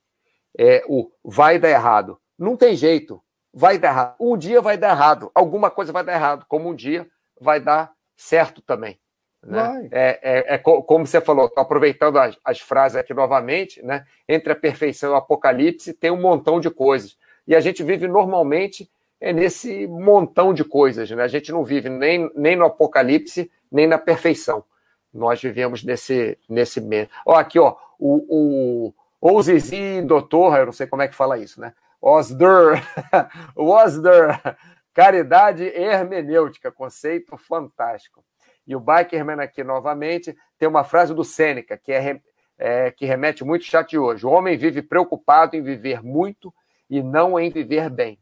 [0.57, 2.20] é o vai dar errado.
[2.39, 3.22] Não tem jeito.
[3.53, 4.16] Vai dar errado.
[4.20, 5.31] Um dia vai dar errado.
[5.35, 6.45] Alguma coisa vai dar errado.
[6.47, 7.09] Como um dia
[7.41, 9.01] vai dar certo também.
[9.43, 9.88] Né?
[9.91, 14.05] É, é, é, como você falou, aproveitando as, as, frases aqui novamente, né?
[14.28, 17.16] entre a perfeição e o apocalipse tem um montão de coisas.
[17.47, 21.11] E a gente vive normalmente é nesse montão de coisas.
[21.11, 21.22] Né?
[21.22, 24.64] A gente não vive nem, nem no apocalipse, nem na perfeição.
[25.12, 27.09] Nós vivemos nesse, nesse meio.
[27.26, 31.38] Ó, aqui, ó, o, o, o Zizi Doutor, eu não sei como é que fala
[31.38, 31.74] isso, né?
[32.01, 32.82] Osder,
[33.55, 34.57] Osder,
[34.95, 38.24] caridade hermenêutica, conceito fantástico.
[38.71, 42.21] E o Bikerman aqui novamente tem uma frase do Sêneca, que, é,
[42.57, 44.25] é, que remete muito ao chat de hoje.
[44.25, 46.55] O homem vive preocupado em viver muito
[46.89, 48.16] e não em viver bem.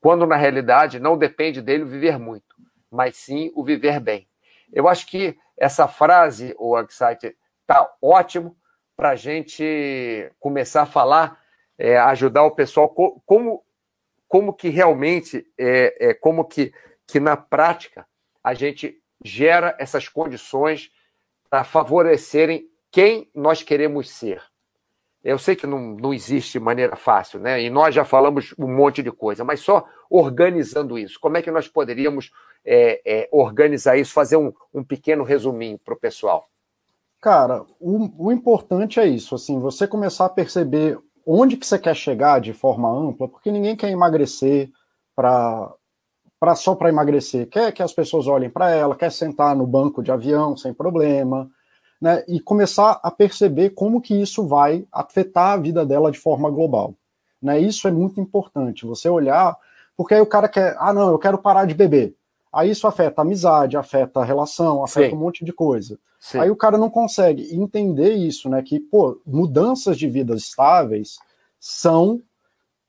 [0.00, 2.56] Quando, na realidade, não depende dele viver muito,
[2.90, 4.26] mas sim o viver bem.
[4.72, 8.56] Eu acho que essa frase, o Excite, está ótimo
[8.96, 11.40] para a gente começar a falar,
[11.78, 13.62] é, ajudar o pessoal como,
[14.26, 16.74] como que realmente, é, é, como que,
[17.06, 18.04] que na prática
[18.42, 20.90] a gente gera essas condições
[21.50, 24.42] para favorecerem quem nós queremos ser.
[25.22, 27.62] Eu sei que não, não existe maneira fácil, né?
[27.62, 31.18] E nós já falamos um monte de coisa, mas só organizando isso.
[31.18, 32.30] Como é que nós poderíamos
[32.64, 36.48] é, é, organizar isso, fazer um, um pequeno resuminho para o pessoal?
[37.22, 41.96] Cara, o, o, importante é isso, assim, você começar a perceber onde que você quer
[41.96, 44.70] chegar de forma ampla, porque ninguém quer emagrecer
[45.16, 45.72] para
[46.38, 50.02] pra, só para emagrecer, quer que as pessoas olhem para ela, quer sentar no banco
[50.02, 51.50] de avião sem problema,
[52.00, 52.22] né?
[52.28, 56.94] E começar a perceber como que isso vai afetar a vida dela de forma global.
[57.40, 57.60] Né?
[57.60, 59.56] Isso é muito importante, você olhar,
[59.96, 62.14] porque aí o cara quer, ah, não, eu quero parar de beber.
[62.52, 65.16] Aí isso afeta a amizade, afeta a relação, afeta Sim.
[65.16, 65.98] um monte de coisa.
[66.20, 66.38] Sim.
[66.38, 68.62] Aí o cara não consegue entender isso, né?
[68.62, 71.18] Que, pô, mudanças de vidas estáveis
[71.58, 72.22] são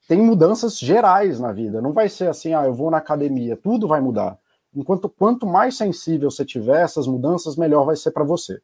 [0.08, 1.82] tem mudanças gerais na vida.
[1.82, 4.38] Não vai ser assim, ah, eu vou na academia, tudo vai mudar.
[4.74, 8.62] Enquanto quanto mais sensível você tiver essas mudanças, melhor vai ser para você.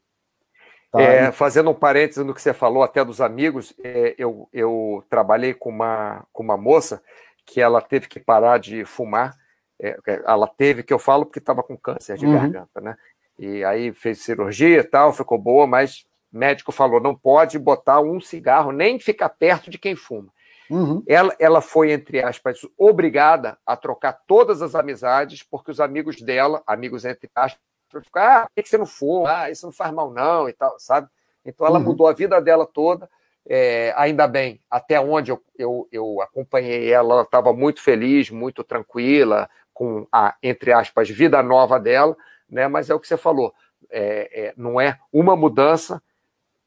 [0.91, 1.01] Tá?
[1.01, 5.53] É, fazendo um parênteses no que você falou até dos amigos, é, eu, eu trabalhei
[5.53, 7.01] com uma, com uma moça
[7.45, 9.37] que ela teve que parar de fumar.
[9.81, 12.33] É, ela teve, que eu falo, porque estava com câncer de uhum.
[12.33, 12.97] garganta, né?
[13.39, 18.19] E aí fez cirurgia e tal, ficou boa, mas médico falou: não pode botar um
[18.19, 20.31] cigarro, nem ficar perto de quem fuma.
[20.71, 21.03] Uhum.
[21.05, 26.63] Ela, ela foi, entre aspas, obrigada a trocar todas as amizades, porque os amigos dela,
[26.65, 27.61] amigos entre aspas,
[28.01, 29.27] ficar, ah, por que você não for?
[29.27, 31.09] Ah, isso não faz mal, não, e tal, sabe?
[31.43, 31.83] Então ela uhum.
[31.83, 33.09] mudou a vida dela toda.
[33.45, 38.63] É, ainda bem, até onde eu, eu, eu acompanhei ela, ela estava muito feliz, muito
[38.63, 42.15] tranquila, com a, entre aspas, vida nova dela,
[42.49, 42.69] né?
[42.69, 43.53] Mas é o que você falou,
[43.89, 46.01] é, é, não é uma mudança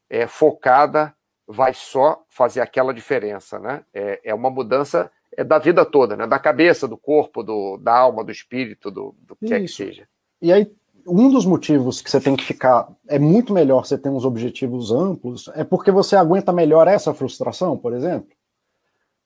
[0.07, 1.15] é, focada
[1.47, 3.83] vai só fazer aquela diferença, né?
[3.93, 6.25] É, é uma mudança é da vida toda, né?
[6.25, 10.07] Da cabeça, do corpo, do, da alma, do espírito, do, do que é que seja.
[10.41, 10.71] E aí,
[11.07, 12.87] um dos motivos que você tem que ficar.
[13.07, 17.77] É muito melhor você ter uns objetivos amplos, é porque você aguenta melhor essa frustração,
[17.77, 18.29] por exemplo.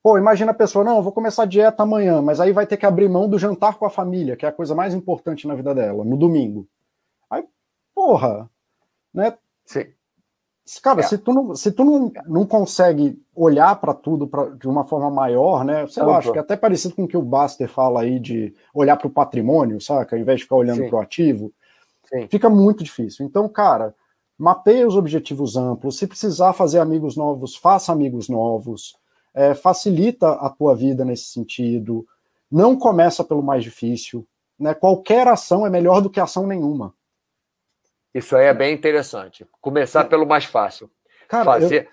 [0.02, 2.78] Pô, imagina a pessoa, não, eu vou começar a dieta amanhã, mas aí vai ter
[2.78, 5.56] que abrir mão do jantar com a família, que é a coisa mais importante na
[5.56, 6.68] vida dela, no domingo.
[7.30, 7.44] Aí,
[7.94, 8.50] porra,
[9.14, 9.38] né?
[9.66, 9.88] Sim.
[10.84, 11.04] Cara, é.
[11.04, 15.10] se tu, não, se tu não, não consegue olhar para tudo pra, de uma forma
[15.10, 15.88] maior, né?
[15.88, 18.54] Sei lá, acho que é até parecido com o que o Baster fala aí de
[18.74, 20.16] olhar para o patrimônio, saca?
[20.16, 21.52] Ao invés de ficar olhando para o ativo,
[22.08, 22.28] Sim.
[22.30, 23.26] fica muito difícil.
[23.26, 23.96] Então, cara,
[24.38, 25.98] mapeia os objetivos amplos.
[25.98, 28.96] Se precisar fazer amigos novos, faça amigos novos.
[29.34, 32.06] É, facilita a tua vida nesse sentido.
[32.52, 34.26] Não começa pelo mais difícil.
[34.60, 34.74] Né?
[34.74, 36.94] Qualquer ação é melhor do que ação nenhuma.
[38.14, 39.48] Isso aí é bem interessante.
[39.62, 40.90] Começar pelo mais fácil.
[41.28, 41.86] Cara, Fazer.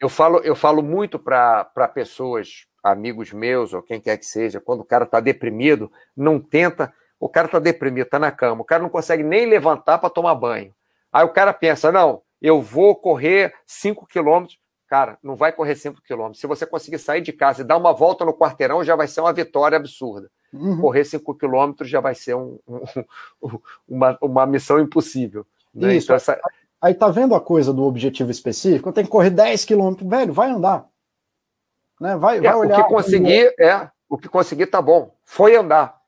[0.00, 0.06] Eu...
[0.06, 4.80] eu falo, eu falo muito para pessoas, amigos meus ou quem quer que seja, quando
[4.80, 6.92] o cara está deprimido, não tenta.
[7.18, 10.34] O cara está deprimido, está na cama, o cara não consegue nem levantar para tomar
[10.34, 10.74] banho.
[11.10, 14.58] Aí o cara pensa: não, eu vou correr 5 quilômetros.
[14.86, 16.40] Cara, não vai correr 5 quilômetros.
[16.40, 19.22] Se você conseguir sair de casa e dar uma volta no quarteirão, já vai ser
[19.22, 20.30] uma vitória absurda.
[20.52, 20.80] Uhum.
[20.80, 22.58] Correr 5 quilômetros já vai ser um,
[23.42, 23.58] um,
[23.88, 25.46] uma, uma missão impossível.
[25.74, 25.96] Né?
[25.96, 26.06] Isso.
[26.06, 26.40] Então, essa...
[26.80, 28.88] Aí tá vendo a coisa do objetivo específico?
[28.88, 30.86] Eu tenho que correr 10 quilômetros, velho, vai andar.
[32.00, 32.16] Né?
[32.16, 32.80] Vai, é, vai olhar.
[32.80, 35.14] O que conseguir, é, o que conseguir tá bom.
[35.24, 35.98] Foi andar.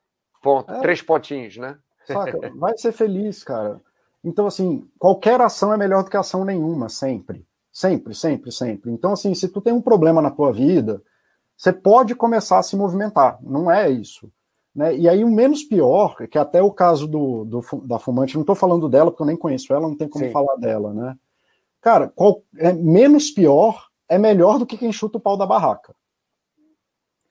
[0.41, 0.71] Ponto.
[0.71, 0.79] É.
[0.81, 1.77] Três pontinhos, né?
[2.05, 2.39] Saca?
[2.55, 3.81] Vai ser feliz, cara.
[4.23, 7.45] Então, assim, qualquer ação é melhor do que ação nenhuma, sempre.
[7.71, 8.91] Sempre, sempre, sempre.
[8.91, 11.01] Então, assim, se tu tem um problema na tua vida,
[11.55, 13.37] você pode começar a se movimentar.
[13.41, 14.31] Não é isso.
[14.77, 14.95] Né?
[14.95, 18.41] E aí o menos pior, que é até o caso do, do da fumante, não
[18.41, 20.31] estou falando dela porque eu nem conheço ela, não tem como Sim.
[20.31, 21.17] falar dela, né?
[21.81, 25.95] Cara, qual, é, menos pior é melhor do que quem chuta o pau da barraca.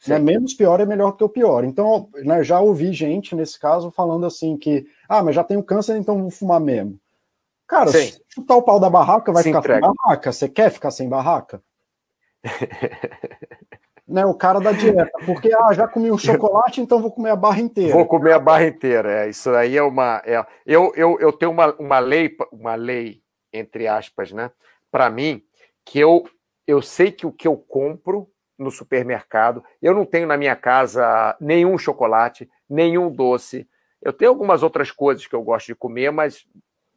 [0.08, 0.18] Né?
[0.18, 1.62] Menos pior é melhor do que o pior.
[1.62, 5.96] Então, né, já ouvi gente nesse caso falando assim que, ah, mas já tenho câncer,
[5.96, 6.98] então vou fumar mesmo.
[7.64, 7.90] Cara,
[8.28, 9.86] chutar o pau da barraca vai Se ficar entrega.
[9.86, 10.32] sem barraca.
[10.32, 11.62] Você quer ficar sem barraca?
[14.06, 17.36] né, o cara da dieta, porque ah, já comi um chocolate, então vou comer a
[17.36, 17.92] barra inteira.
[17.92, 20.22] Vou comer a barra inteira, é, isso aí é uma.
[20.24, 23.20] É, eu, eu, eu tenho uma, uma lei, uma lei,
[23.52, 24.50] entre aspas, né,
[24.90, 25.42] para mim,
[25.84, 26.24] que eu,
[26.66, 28.28] eu sei que o que eu compro
[28.58, 33.68] no supermercado, eu não tenho na minha casa nenhum chocolate, nenhum doce.
[34.00, 36.46] Eu tenho algumas outras coisas que eu gosto de comer, mas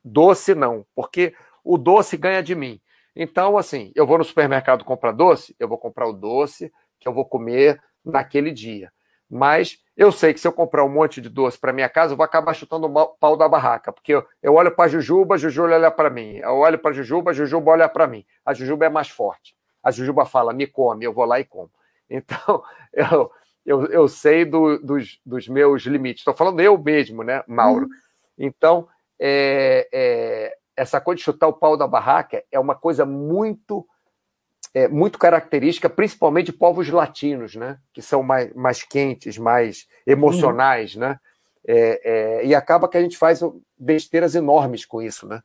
[0.03, 1.33] doce não, porque
[1.63, 2.79] o doce ganha de mim.
[3.15, 7.13] Então, assim, eu vou no supermercado comprar doce, eu vou comprar o doce, que eu
[7.13, 8.91] vou comer naquele dia.
[9.29, 12.17] Mas eu sei que se eu comprar um monte de doce para minha casa, eu
[12.17, 15.37] vou acabar chutando o pau da barraca, porque eu, eu olho para a Jujuba, a
[15.37, 16.37] Jujuba olha para mim.
[16.37, 18.25] Eu olho para a Jujuba, a Jujuba olha para mim.
[18.45, 19.55] A Jujuba é mais forte.
[19.83, 21.69] A Jujuba fala, me come, eu vou lá e como.
[22.11, 23.31] Então, eu,
[23.63, 26.21] eu, eu sei do, dos, dos meus limites.
[26.21, 27.85] Estou falando eu mesmo, né, Mauro?
[27.85, 27.91] Uhum.
[28.35, 28.87] Então,
[29.19, 33.85] é, é, essa coisa de chutar o pau da barraca é uma coisa muito
[34.73, 37.77] é, muito característica, principalmente de povos latinos, né?
[37.93, 41.01] Que são mais, mais quentes, mais emocionais, uhum.
[41.01, 41.19] né?
[41.67, 43.41] É, é, e acaba que a gente faz
[43.77, 45.41] besteiras enormes com isso, né?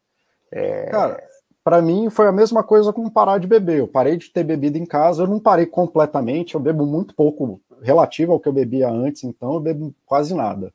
[0.51, 0.87] É...
[0.87, 1.23] Cara,
[1.63, 3.79] para mim foi a mesma coisa com parar de beber.
[3.79, 7.61] Eu parei de ter bebida em casa, eu não parei completamente, eu bebo muito pouco
[7.83, 10.73] relativo ao que eu bebia antes, então eu bebo quase nada.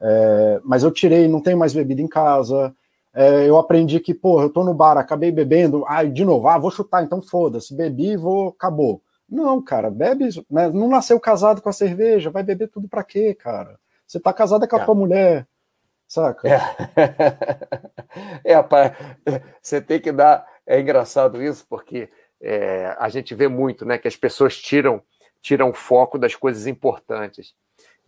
[0.00, 2.74] É, mas eu tirei, não tenho mais bebida em casa,
[3.18, 6.56] é, eu aprendi que, pô, eu tô no bar, acabei bebendo, ah, de novo, ah,
[6.56, 9.02] vou chutar, então foda-se, bebi, vou, acabou.
[9.28, 13.34] Não, cara, bebe, né, não nasceu casado com a cerveja, vai beber tudo pra quê,
[13.34, 13.76] cara?
[14.06, 14.84] Você tá casado com a é.
[14.84, 15.48] tua mulher,
[16.06, 16.48] saca?
[18.44, 18.94] É, é pai,
[19.60, 22.08] você tem que dar, é engraçado isso, porque
[22.40, 25.02] é, a gente vê muito, né, que as pessoas tiram,
[25.42, 27.52] tiram foco das coisas importantes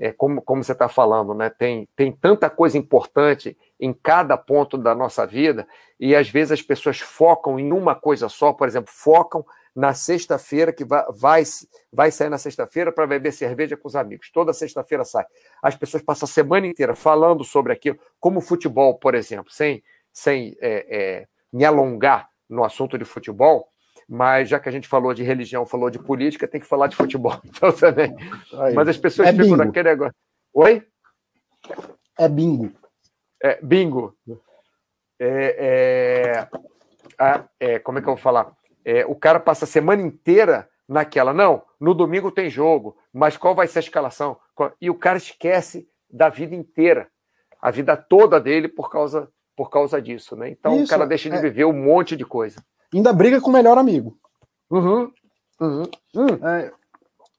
[0.01, 1.51] é, como, como você está falando, né?
[1.51, 5.67] Tem, tem tanta coisa importante em cada ponto da nossa vida,
[5.99, 10.73] e às vezes as pessoas focam em uma coisa só, por exemplo, focam na sexta-feira,
[10.73, 11.43] que vai, vai,
[11.91, 14.31] vai sair na sexta-feira para beber cerveja com os amigos.
[14.31, 15.25] Toda sexta-feira sai.
[15.63, 20.57] As pessoas passam a semana inteira falando sobre aquilo, como futebol, por exemplo, sem, sem
[20.61, 23.69] é, é, me alongar no assunto de futebol,
[24.09, 26.97] mas já que a gente falou de religião, falou de política, tem que falar de
[26.97, 28.15] futebol então também.
[28.59, 28.75] Aí.
[28.75, 29.57] Mas as pessoas é ficam bingo.
[29.57, 30.15] naquele negócio.
[30.53, 30.83] Oi?
[32.19, 32.73] É bingo.
[33.43, 34.15] É, bingo.
[35.19, 36.47] É,
[37.19, 38.53] é, é, como é que eu vou falar?
[38.85, 41.33] É, o cara passa a semana inteira naquela.
[41.33, 44.37] Não, no domingo tem jogo, mas qual vai ser a escalação?
[44.81, 47.09] E o cara esquece da vida inteira,
[47.61, 50.51] a vida toda dele por causa, por causa disso, né?
[50.51, 51.41] Então Isso, o cara deixa de é.
[51.41, 52.63] viver um monte de coisa.
[52.93, 54.19] Ainda briga com o melhor amigo.
[54.71, 55.13] Uhum,
[55.61, 55.83] uhum.
[56.15, 56.47] Hum.
[56.47, 56.73] É.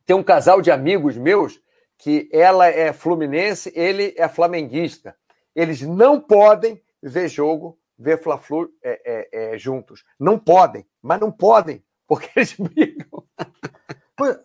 [0.06, 1.60] Tem um casal de amigos meus
[1.98, 5.16] que ela é fluminense, ele é flamenguista.
[5.56, 10.04] Eles não podem ver jogo, ver Fla-Flu é, é, é, juntos.
[10.20, 13.24] Não podem, mas não podem, porque eles brigam.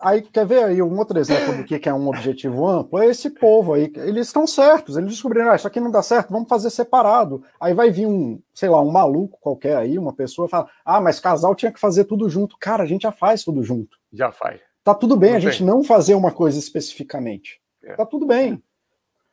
[0.01, 2.99] Aí, quer ver aí um outro exemplo do que é um objetivo amplo?
[2.99, 3.91] É esse povo aí.
[3.95, 7.43] Eles estão certos, eles descobriram, ah, isso aqui não dá certo, vamos fazer separado.
[7.59, 11.19] Aí vai vir um, sei lá, um maluco qualquer aí, uma pessoa fala, ah, mas
[11.19, 12.57] casal tinha que fazer tudo junto.
[12.59, 13.97] Cara, a gente já faz tudo junto.
[14.11, 14.59] Já faz.
[14.83, 17.61] Tá tudo bem não a gente não fazer uma coisa especificamente.
[17.83, 17.95] É.
[17.95, 18.61] Tá tudo bem.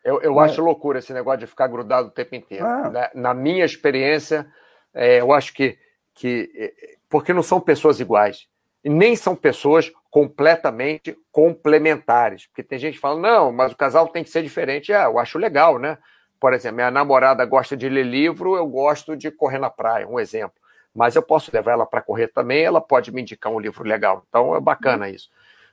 [0.04, 0.44] Eu, eu é.
[0.44, 2.66] acho loucura esse negócio de ficar grudado o tempo inteiro.
[2.66, 2.90] Ah.
[2.90, 4.46] Na, na, minha experiência,
[4.92, 5.78] é, eu acho que,
[6.12, 6.52] que.
[6.54, 8.46] É, porque não são pessoas iguais.
[8.84, 12.46] E nem são pessoas completamente complementares.
[12.46, 14.92] Porque tem gente que fala, não, mas o casal tem que ser diferente.
[14.92, 15.96] É, eu acho legal, né?
[16.38, 20.20] Por exemplo, minha namorada gosta de ler livro, eu gosto de correr na praia, um
[20.20, 20.56] exemplo.
[20.94, 24.24] Mas eu posso levar ela para correr também, ela pode me indicar um livro legal.
[24.28, 25.30] Então é bacana isso.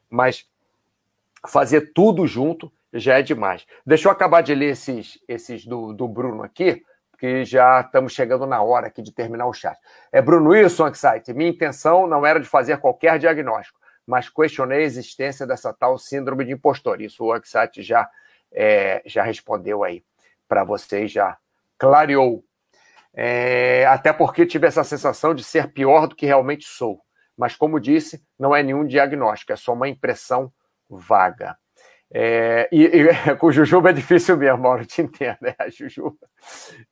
[0.10, 0.48] Mas
[1.46, 3.66] fazer tudo junto já é demais.
[3.86, 8.46] Deixa eu acabar de ler esses, esses do, do Bruno aqui, porque já estamos chegando
[8.46, 9.78] na hora aqui de terminar o chat.
[10.12, 11.34] É Bruno Wilson, Excite.
[11.34, 16.46] Minha intenção não era de fazer qualquer diagnóstico, mas questionei a existência dessa tal síndrome
[16.46, 17.02] de impostor.
[17.02, 18.10] Isso o Excite já,
[18.52, 20.04] é, já respondeu aí
[20.48, 21.38] para vocês, já
[21.78, 22.44] clareou.
[23.14, 27.02] É, até porque tive essa sensação de ser pior do que realmente sou.
[27.38, 30.52] Mas, como disse, não é nenhum diagnóstico, é só uma impressão
[30.90, 31.58] vaga.
[32.14, 35.38] É, e, e, com Jujuba é difícil mesmo, Mauro, te entendo.
[35.40, 35.56] Né?
[35.58, 36.18] A Jujuba.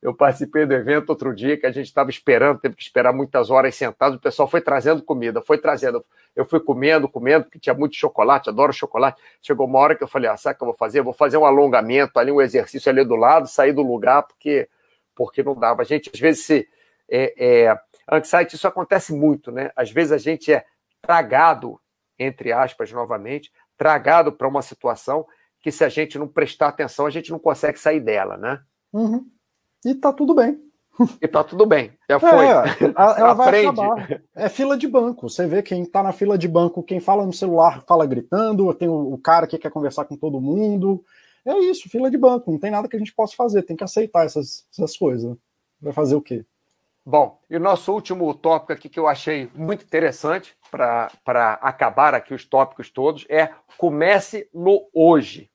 [0.00, 3.50] Eu participei do evento outro dia que a gente estava esperando, teve que esperar muitas
[3.50, 6.04] horas sentado, o pessoal foi trazendo comida, foi trazendo.
[6.34, 9.20] Eu fui comendo, comendo, porque tinha muito chocolate, adoro chocolate.
[9.42, 11.00] Chegou uma hora que eu falei: ah, sabe o que eu vou fazer?
[11.00, 14.68] Eu vou fazer um alongamento ali, um exercício ali do lado, sair do lugar, porque,
[15.14, 15.82] porque não dava.
[15.82, 16.68] A gente, às vezes, se.
[17.12, 17.34] É,
[17.66, 17.78] é,
[18.10, 19.70] Anxiety, isso acontece muito, né?
[19.76, 20.64] Às vezes a gente é
[21.02, 21.80] tragado,
[22.18, 23.50] entre aspas, novamente,
[23.80, 25.24] tragado para uma situação
[25.62, 28.60] que, se a gente não prestar atenção, a gente não consegue sair dela, né?
[28.92, 29.26] Uhum.
[29.82, 30.60] E tá tudo bem.
[31.18, 31.92] E tá tudo bem.
[32.10, 32.28] Já foi.
[32.28, 34.22] É, ela vai acabar.
[34.36, 35.30] É fila de banco.
[35.30, 38.86] Você vê quem tá na fila de banco, quem fala no celular fala gritando, tem
[38.86, 41.02] o, cara que quer conversar com todo mundo.
[41.46, 42.50] É isso, fila de banco.
[42.52, 43.62] Não tem nada que a gente possa fazer.
[43.62, 45.34] Tem que aceitar essas, essas coisas.
[45.80, 46.44] Vai fazer o quê?
[47.04, 52.34] Bom, e o nosso último tópico aqui que eu achei muito interessante para acabar aqui
[52.34, 55.50] os tópicos todos é comece no hoje.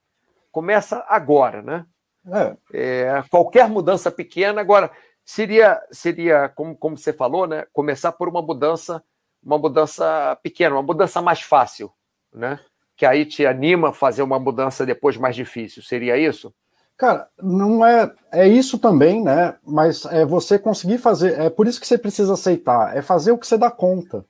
[0.52, 1.86] Começa agora, né?
[2.28, 2.58] É.
[2.74, 4.92] É, qualquer mudança pequena, agora
[5.24, 7.66] seria, seria como, como você falou, né?
[7.72, 9.04] Começar por uma mudança,
[9.44, 11.94] uma mudança pequena, uma mudança mais fácil,
[12.34, 12.60] né?
[12.98, 15.84] Que aí te anima a fazer uma mudança depois mais difícil.
[15.84, 16.54] Seria isso?
[16.98, 18.12] Cara, não é.
[18.32, 19.56] É isso também, né?
[19.66, 21.40] Mas é você conseguir fazer.
[21.40, 22.96] É por isso que você precisa aceitar.
[22.96, 24.26] É fazer o que você dá conta.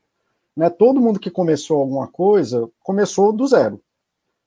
[0.56, 0.70] Né?
[0.70, 3.82] Todo mundo que começou alguma coisa começou do zero.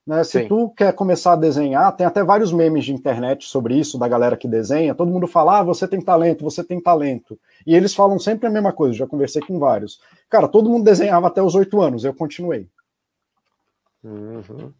[0.07, 0.25] Né?
[0.25, 0.49] Se Sim.
[0.49, 4.39] tu quer começar a desenhar, tem até vários memes de internet sobre isso, da galera
[4.39, 4.95] que desenha.
[4.95, 7.39] Todo mundo fala, ah, você tem talento, você tem talento.
[7.67, 10.01] E eles falam sempre a mesma coisa, já conversei com vários.
[10.31, 12.67] Cara, todo mundo desenhava até os oito anos, eu continuei.
[14.03, 14.73] Uhum.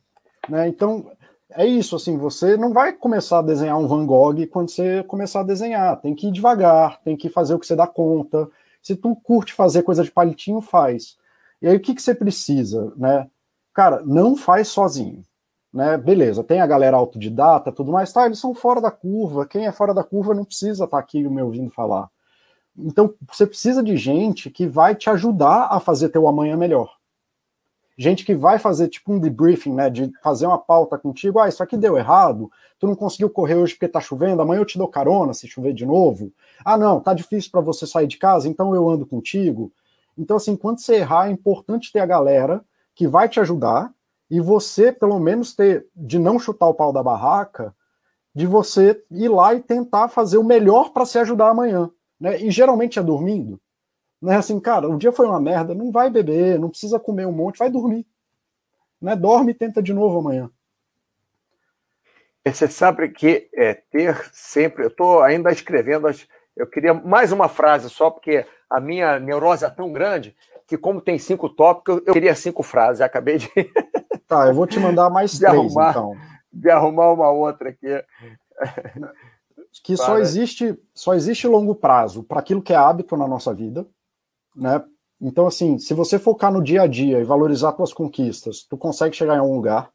[0.49, 0.67] Né?
[0.69, 1.11] Então,
[1.53, 5.41] é isso, assim, você não vai começar a desenhar um Van Gogh quando você começar
[5.41, 8.49] a desenhar, tem que ir devagar, tem que fazer o que você dá conta.
[8.83, 11.17] Se tu curte fazer coisa de palitinho, faz.
[11.63, 13.29] E aí o que, que você precisa, né?
[13.73, 15.23] Cara, não faz sozinho.
[15.73, 15.97] Né?
[15.97, 18.27] Beleza, tem a galera autodidata, tudo mais, tá?
[18.27, 19.47] Eles são fora da curva.
[19.47, 22.11] Quem é fora da curva não precisa estar tá aqui me ouvindo falar.
[22.77, 26.98] Então, você precisa de gente que vai te ajudar a fazer teu amanhã melhor
[27.99, 31.63] gente que vai fazer tipo um debriefing, né, de fazer uma pauta contigo, ah, isso
[31.63, 34.87] aqui deu errado, tu não conseguiu correr hoje porque tá chovendo, amanhã eu te dou
[34.87, 36.33] carona se chover de novo.
[36.65, 39.73] Ah, não, tá difícil para você sair de casa, então eu ando contigo.
[40.17, 43.93] Então assim, quando você errar, é importante ter a galera que vai te ajudar
[44.31, 47.75] e você pelo menos ter de não chutar o pau da barraca,
[48.33, 51.91] de você ir lá e tentar fazer o melhor para se ajudar amanhã,
[52.21, 52.41] né?
[52.41, 53.61] E geralmente é dormindo.
[54.21, 57.27] Não é assim, cara, o dia foi uma merda, não vai beber, não precisa comer
[57.27, 58.07] um monte, vai dormir.
[59.01, 59.15] Né?
[59.15, 60.51] Dorme e tenta de novo amanhã.
[62.45, 64.85] Você sabe que é, ter sempre.
[64.85, 66.09] Eu estou ainda escrevendo,
[66.57, 70.35] eu queria mais uma frase só, porque a minha neurose é tão grande
[70.67, 73.01] que, como tem cinco tópicos, eu queria cinco frases.
[73.01, 73.51] acabei de.
[74.27, 76.17] Tá, eu vou te mandar mais de três, arrumar, então.
[76.53, 77.87] De arrumar uma outra aqui.
[79.83, 80.07] que Para...
[80.07, 83.87] só existe só existe longo prazo para aquilo que é hábito na nossa vida,
[84.59, 84.85] né?
[85.21, 89.17] Então assim, se você focar no dia a dia e valorizar suas conquistas, tu consegue
[89.17, 89.91] chegar em algum lugar.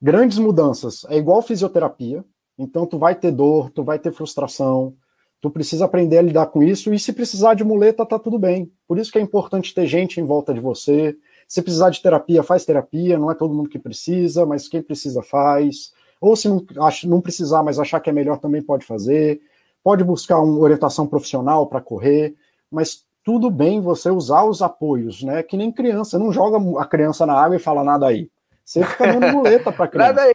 [0.00, 2.24] Grandes mudanças é igual fisioterapia,
[2.58, 4.94] então tu vai ter dor, tu vai ter frustração,
[5.40, 8.70] tu precisa aprender a lidar com isso e se precisar de muleta tá tudo bem.
[8.86, 11.16] Por isso que é importante ter gente em volta de você.
[11.46, 15.22] Se precisar de terapia, faz terapia, não é todo mundo que precisa, mas quem precisa
[15.22, 15.92] faz.
[16.20, 16.64] Ou se não,
[17.04, 19.40] não precisar, mas achar que é melhor também pode fazer.
[19.84, 22.34] Pode buscar uma orientação profissional para correr,
[22.70, 25.42] mas tudo bem você usar os apoios, né?
[25.42, 28.30] Que nem criança, não joga a criança na água e fala nada aí.
[28.64, 30.12] Você fica dando muleta para criança.
[30.12, 30.34] Nada aí.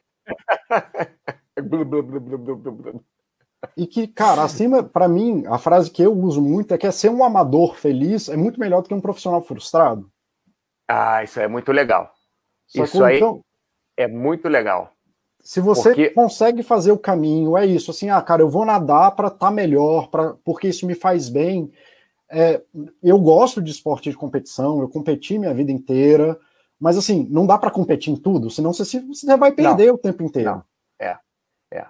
[3.77, 6.91] E que, cara, acima, para mim, a frase que eu uso muito é que é
[6.91, 10.11] ser um amador feliz é muito melhor do que um profissional frustrado.
[10.85, 12.11] Ah, isso é muito legal.
[12.67, 13.39] Só isso aí então,
[13.95, 14.91] é muito legal.
[15.39, 16.09] Se você porque...
[16.09, 19.51] consegue fazer o caminho, é isso, assim, ah, cara, eu vou nadar para estar tá
[19.51, 21.71] melhor, pra, porque isso me faz bem.
[22.31, 22.61] É,
[23.03, 26.39] eu gosto de esporte de competição, eu competi minha vida inteira,
[26.79, 29.95] mas assim, não dá para competir em tudo, senão você, você vai perder não.
[29.95, 30.51] o tempo inteiro.
[30.51, 30.63] Não.
[30.99, 31.17] É,
[31.71, 31.85] é,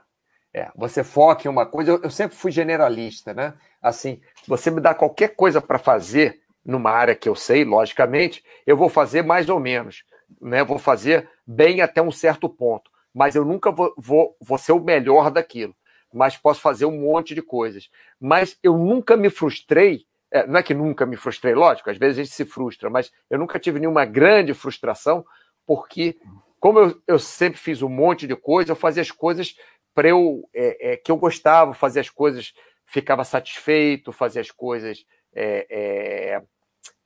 [0.53, 0.71] é.
[0.75, 3.53] Você foca em uma coisa, eu, eu sempre fui generalista, né?
[3.81, 8.77] Assim, você me dá qualquer coisa para fazer numa área que eu sei, logicamente, eu
[8.77, 10.03] vou fazer mais ou menos,
[10.41, 10.63] né?
[10.63, 14.79] Vou fazer bem até um certo ponto mas eu nunca vou, vou, vou ser o
[14.79, 15.75] melhor daquilo.
[16.13, 17.89] Mas posso fazer um monte de coisas.
[18.19, 20.05] Mas eu nunca me frustrei.
[20.31, 23.11] É, não é que nunca me frustrei, lógico, às vezes a gente se frustra, mas
[23.29, 25.25] eu nunca tive nenhuma grande frustração,
[25.65, 26.17] porque,
[26.59, 29.55] como eu, eu sempre fiz um monte de coisa, eu fazia as coisas
[29.93, 32.53] para eu é, é, que eu gostava, fazia as coisas,
[32.85, 35.05] ficava satisfeito, fazia as coisas
[35.35, 36.41] é, é,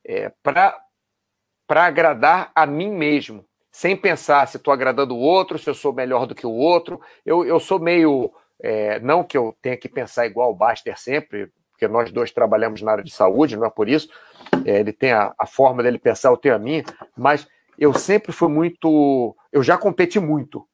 [0.05, 3.45] é para agradar a mim mesmo
[3.75, 7.01] sem pensar se estou agradando o outro, se eu sou melhor do que o outro.
[7.25, 8.31] Eu, eu sou meio.
[8.57, 12.81] É, não que eu tenha que pensar igual o Baster sempre, porque nós dois trabalhamos
[12.81, 14.09] na área de saúde, não é por isso.
[14.65, 16.83] É, ele tem a, a, forma dele pensar, eu tenho a minha,
[17.15, 17.45] mas
[17.77, 19.35] eu sempre fui muito.
[19.51, 20.65] Eu já competi muito,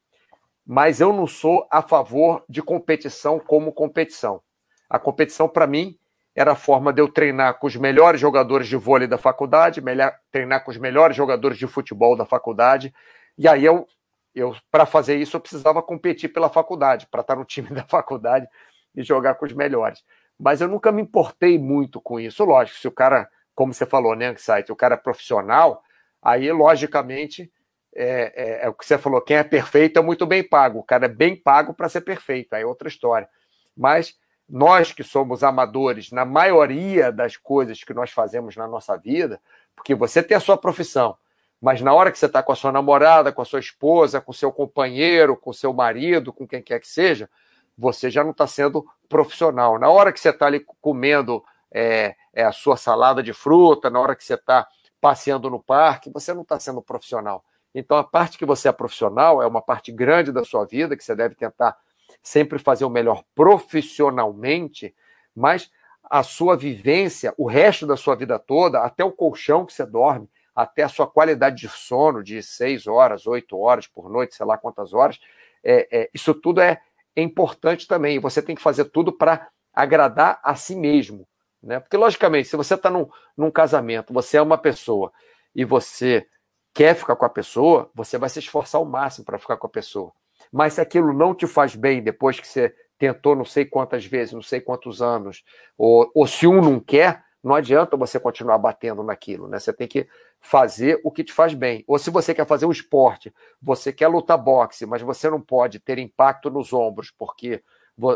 [0.66, 4.42] mas eu não sou a favor de competição como competição.
[4.88, 5.98] A competição, para mim,
[6.36, 10.14] era a forma de eu treinar com os melhores jogadores de vôlei da faculdade, melhor,
[10.32, 12.94] treinar com os melhores jogadores de futebol da faculdade.
[13.38, 13.88] E aí eu,
[14.36, 18.48] eu para fazer isso, eu precisava competir pela faculdade, para estar no time da faculdade
[18.96, 20.04] e jogar com os melhores.
[20.42, 22.44] Mas eu nunca me importei muito com isso.
[22.44, 25.84] Lógico, se o cara, como você falou, né, site, o cara é profissional,
[26.20, 27.52] aí logicamente
[27.96, 30.80] é, é, é, o que você falou, quem é perfeito é muito bem pago.
[30.80, 33.30] O cara é bem pago para ser perfeito, aí é outra história.
[33.78, 34.18] Mas
[34.50, 39.40] nós que somos amadores na maioria das coisas que nós fazemos na nossa vida,
[39.76, 41.16] porque você tem a sua profissão,
[41.62, 44.32] mas na hora que você está com a sua namorada, com a sua esposa, com
[44.32, 47.30] o seu companheiro, com o seu marido, com quem quer que seja,
[47.78, 49.80] você já não está sendo profissional.
[49.80, 51.44] Na hora que você está ali comendo
[51.74, 54.68] é, é, a sua salada de fruta, na hora que você está
[55.00, 57.44] passeando no parque, você não está sendo profissional.
[57.74, 61.04] Então, a parte que você é profissional é uma parte grande da sua vida que
[61.04, 61.78] você deve tentar
[62.22, 64.94] sempre fazer o melhor profissionalmente,
[65.36, 65.72] mas
[66.04, 70.30] a sua vivência, o resto da sua vida toda, até o colchão que você dorme,
[70.54, 74.58] até a sua qualidade de sono de seis horas, oito horas por noite, sei lá
[74.58, 75.20] quantas horas,
[75.64, 76.82] é, é, isso tudo é,
[77.16, 78.20] é importante também.
[78.20, 81.28] Você tem que fazer tudo para agradar a si mesmo.
[81.62, 81.80] Né?
[81.80, 83.08] Porque, logicamente, se você está num,
[83.38, 85.12] num casamento, você é uma pessoa
[85.56, 86.26] e você
[86.74, 89.70] quer ficar com a pessoa, você vai se esforçar ao máximo para ficar com a
[89.70, 90.12] pessoa.
[90.52, 94.34] Mas se aquilo não te faz bem depois que você tentou não sei quantas vezes,
[94.34, 95.44] não sei quantos anos,
[95.78, 99.60] ou, ou se um não quer, não adianta você continuar batendo naquilo, né?
[99.60, 100.08] Você tem que
[100.40, 101.84] fazer o que te faz bem.
[101.88, 105.80] Ou se você quer fazer um esporte, você quer lutar boxe, mas você não pode
[105.80, 107.64] ter impacto nos ombros, porque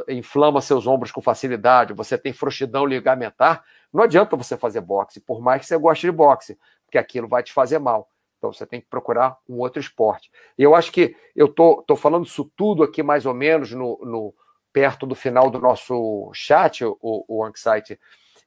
[0.08, 5.42] inflama seus ombros com facilidade, você tem frouxidão ligamentar, não adianta você fazer boxe, por
[5.42, 8.10] mais que você goste de boxe, porque aquilo vai te fazer mal.
[8.38, 10.32] Então você tem que procurar um outro esporte.
[10.58, 14.00] E eu acho que eu tô, tô falando isso tudo aqui mais ou menos no,
[14.04, 14.34] no
[14.72, 18.00] perto do final do nosso chat, o, o Anxiety,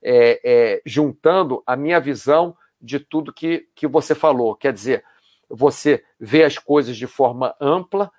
[0.02, 4.54] é, é, juntando a minha visão de tudo que, que você falou.
[4.54, 5.04] Quer dizer,
[5.48, 8.10] você vê as coisas de forma ampla,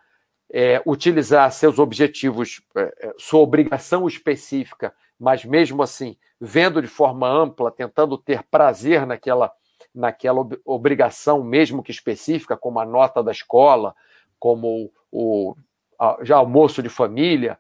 [0.52, 7.28] é, utilizar seus objetivos, é, é, sua obrigação específica, mas mesmo assim, vendo de forma
[7.28, 9.52] ampla, tentando ter prazer naquela
[9.94, 13.96] naquela obrigação, mesmo que específica, como a nota da escola,
[14.38, 15.56] como o,
[15.98, 17.58] a, já almoço de família,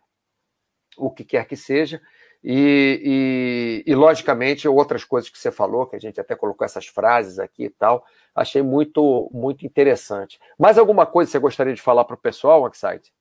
[0.97, 2.01] o que quer que seja.
[2.43, 6.87] E, e, e, logicamente, outras coisas que você falou, que a gente até colocou essas
[6.87, 10.39] frases aqui e tal, achei muito, muito interessante.
[10.57, 13.11] Mais alguma coisa que você gostaria de falar para o pessoal, Oxide?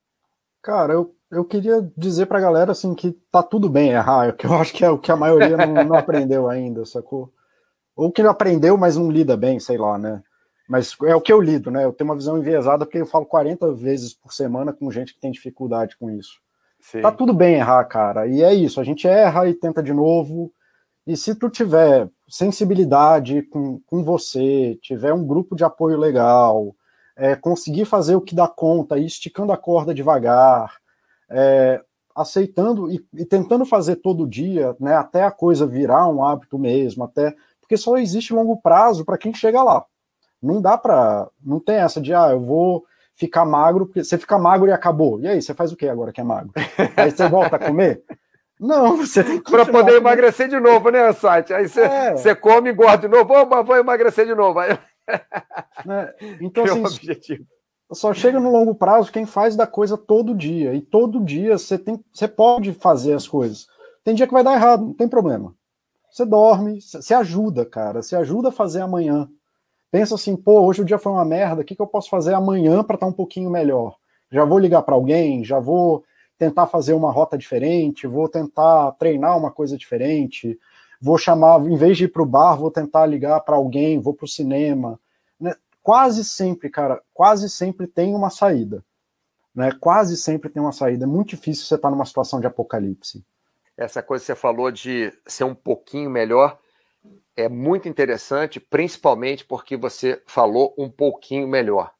[0.63, 4.55] Cara, eu eu queria dizer pra galera assim que tá tudo bem errar, que eu
[4.55, 7.33] acho que é o que a maioria não, não aprendeu ainda, sacou?
[7.95, 10.23] Ou que aprendeu, mas não lida bem, sei lá, né?
[10.69, 11.85] Mas é o que eu lido, né?
[11.85, 15.21] Eu tenho uma visão enviesada porque eu falo 40 vezes por semana com gente que
[15.21, 16.41] tem dificuldade com isso.
[16.81, 17.01] Sim.
[17.01, 18.27] Tá tudo bem errar, cara.
[18.27, 20.53] E é isso, a gente erra e tenta de novo.
[21.07, 26.75] E se tu tiver sensibilidade com, com você, tiver um grupo de apoio legal,
[27.17, 30.77] é, conseguir fazer o que dá conta, esticando a corda devagar,
[31.31, 31.83] é,
[32.15, 37.05] aceitando e, e, tentando fazer todo dia, né, até a coisa virar um hábito mesmo,
[37.05, 39.85] até porque só existe longo prazo para quem chega lá.
[40.43, 42.85] Não dá para, não tem essa de ah, eu vou
[43.19, 45.21] ficar magro, porque você fica magro e acabou.
[45.21, 46.53] E aí, você faz o que agora que é magro?
[46.97, 48.03] Aí você volta a comer?
[48.59, 49.51] Não, você tem que.
[49.51, 51.53] Para poder emagrecer de novo, né, Sati?
[51.53, 52.13] Aí você, é.
[52.13, 54.59] você come, engorda de novo, vou, vou emagrecer de novo.
[54.59, 54.79] Aí...
[55.87, 56.13] Né?
[56.41, 57.47] Então, assim, objetivo
[57.93, 60.75] só chega no longo prazo quem faz da coisa todo dia.
[60.75, 63.67] E todo dia você tem, você pode fazer as coisas.
[64.05, 65.55] Tem dia que vai dar errado, não tem problema.
[66.11, 68.03] Você dorme, você ajuda, cara.
[68.03, 69.29] Você ajuda a fazer amanhã.
[69.91, 72.35] Pensa assim, pô, hoje o dia foi uma merda, o que, que eu posso fazer
[72.35, 73.97] amanhã para estar tá um pouquinho melhor?
[74.31, 76.05] Já vou ligar para alguém, já vou
[76.37, 80.59] tentar fazer uma rota diferente, vou tentar treinar uma coisa diferente,
[81.01, 84.15] vou chamar, em vez de ir para o bar, vou tentar ligar para alguém, vou
[84.15, 85.01] para o cinema
[85.89, 88.85] quase sempre, cara, quase sempre tem uma saída.
[89.55, 89.73] Né?
[89.81, 91.05] Quase sempre tem uma saída.
[91.05, 93.25] É muito difícil você estar numa situação de apocalipse.
[93.75, 96.59] Essa coisa que você falou de ser um pouquinho melhor
[97.39, 101.93] é muito interessante, principalmente porque você falou um pouquinho melhor.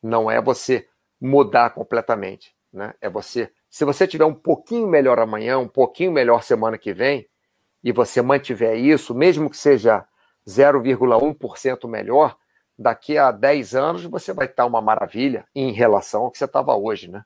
[0.00, 0.86] Não é você
[1.20, 2.94] mudar completamente, né?
[3.00, 7.26] É você, se você tiver um pouquinho melhor amanhã, um pouquinho melhor semana que vem,
[7.82, 10.04] e você mantiver isso, mesmo que seja
[10.46, 12.36] 0,1% melhor,
[12.78, 16.76] daqui a 10 anos você vai estar uma maravilha em relação ao que você estava
[16.76, 17.24] hoje, né?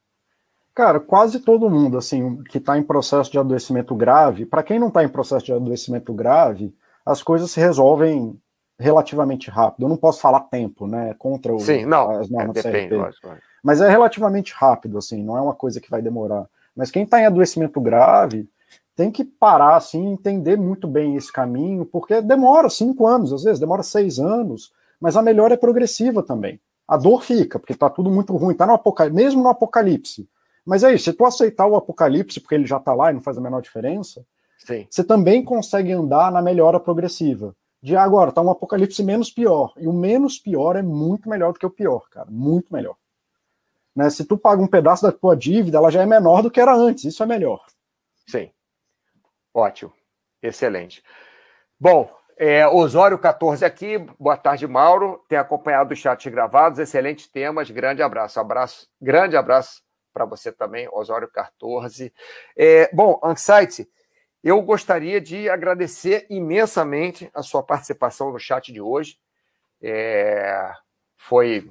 [0.75, 4.89] Cara, quase todo mundo, assim, que está em processo de adoecimento grave, para quem não
[4.89, 6.75] está em processo de adoecimento grave,
[7.11, 8.41] as coisas se resolvem
[8.79, 9.85] relativamente rápido.
[9.85, 11.15] Eu não posso falar tempo, né?
[11.19, 13.29] Contra o, Sim, não, as normas é, depende, lógico,
[13.63, 16.47] Mas é relativamente rápido, assim, não é uma coisa que vai demorar.
[16.75, 18.49] Mas quem está em adoecimento grave
[18.95, 23.59] tem que parar, assim, entender muito bem esse caminho, porque demora cinco anos, às vezes,
[23.59, 26.61] demora seis anos, mas a melhora é progressiva também.
[26.87, 30.29] A dor fica, porque está tudo muito ruim, tá no apocalipse, mesmo no apocalipse.
[30.65, 33.21] Mas é isso, se tu aceitar o apocalipse, porque ele já está lá e não
[33.21, 34.25] faz a menor diferença,
[34.65, 34.87] Sim.
[34.91, 37.55] você também consegue andar na melhora progressiva.
[37.83, 39.73] De agora, tá um apocalipse menos pior.
[39.79, 42.27] E o menos pior é muito melhor do que o pior, cara.
[42.31, 42.97] Muito melhor.
[43.97, 44.11] Né?
[44.11, 46.75] Se tu paga um pedaço da tua dívida, ela já é menor do que era
[46.75, 47.05] antes.
[47.05, 47.65] Isso é melhor.
[48.27, 48.51] Sim.
[49.55, 49.93] Ótimo.
[50.43, 51.03] Excelente.
[51.79, 55.25] Bom, é, Osório 14 aqui, boa tarde, Mauro.
[55.29, 57.71] Tem acompanhado os chats gravados, excelentes temas.
[57.71, 59.83] Grande abraço, abraço, grande abraço
[60.13, 62.13] para você também, Osório 14.
[62.57, 63.89] É, bom, Anxiety,
[64.43, 69.19] eu gostaria de agradecer imensamente a sua participação no chat de hoje.
[69.83, 70.73] É,
[71.17, 71.71] foi,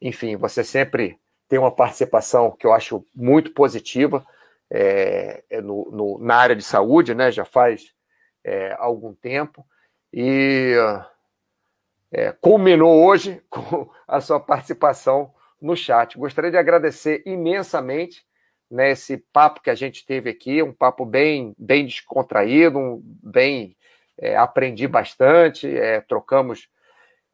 [0.00, 1.18] enfim, você sempre
[1.48, 4.24] tem uma participação que eu acho muito positiva
[4.70, 7.32] é, é no, no, na área de saúde, né?
[7.32, 7.92] Já faz
[8.44, 9.66] é, algum tempo
[10.12, 10.76] e
[12.12, 16.16] é, culminou hoje com a sua participação no chat.
[16.16, 18.24] Gostaria de agradecer imensamente
[18.70, 23.76] né, esse papo que a gente teve aqui, um papo bem, bem descontraído, um, bem
[24.18, 26.68] é, aprendi bastante, é, trocamos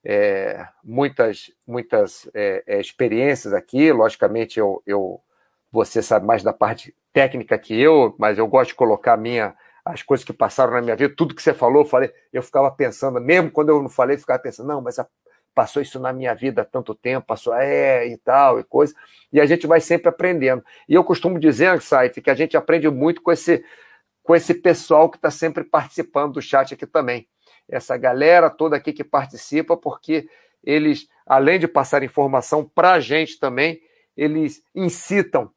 [0.05, 3.93] é, muitas, muitas é, é, experiências aqui.
[3.93, 5.21] Logicamente, eu, eu,
[5.71, 9.55] você sabe mais da parte técnica que eu, mas eu gosto de colocar minha
[9.85, 12.69] as coisas que passaram na minha vida, tudo que você falou, eu falei, eu ficava
[12.73, 15.07] pensando, mesmo quando eu não falei, eu ficava pensando, não, mas a,
[15.57, 18.95] passou isso na minha vida há tanto tempo, passou, é, e tal, e coisa,
[19.33, 20.63] e a gente vai sempre aprendendo.
[20.87, 23.65] E eu costumo dizer, site, que a gente aprende muito com esse,
[24.23, 27.27] com esse pessoal que está sempre participando do chat aqui também.
[27.67, 30.29] Essa galera toda aqui que participa, porque
[30.63, 33.81] eles, além de passar informação para a gente também,
[34.15, 35.51] eles incitam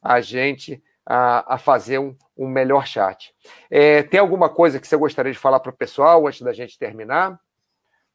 [0.00, 3.34] a gente a, a fazer um, um, melhor chat.
[3.70, 6.78] É, tem alguma coisa que você gostaria de falar para o pessoal antes da gente
[6.78, 7.38] terminar?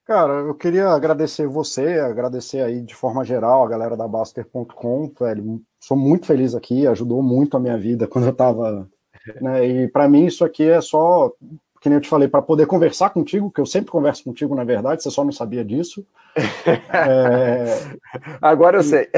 [0.07, 5.61] Cara, eu queria agradecer você, agradecer aí de forma geral a galera da Baster.com, velho.
[5.81, 8.89] Sou muito feliz aqui, ajudou muito a minha vida quando eu estava.
[9.41, 11.33] Né, e para mim isso aqui é só
[11.81, 14.63] que nem eu te falei, para poder conversar contigo, que eu sempre converso contigo, na
[14.63, 16.05] verdade, você só não sabia disso.
[16.93, 17.97] é...
[18.41, 19.09] Agora eu sei.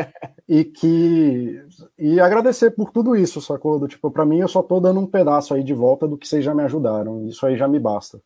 [0.48, 1.62] e que
[1.98, 3.78] e agradecer por tudo isso, sacou?
[3.78, 6.26] Do, tipo, para mim eu só tô dando um pedaço aí de volta do que
[6.26, 7.26] vocês já me ajudaram.
[7.26, 8.20] Isso aí já me basta.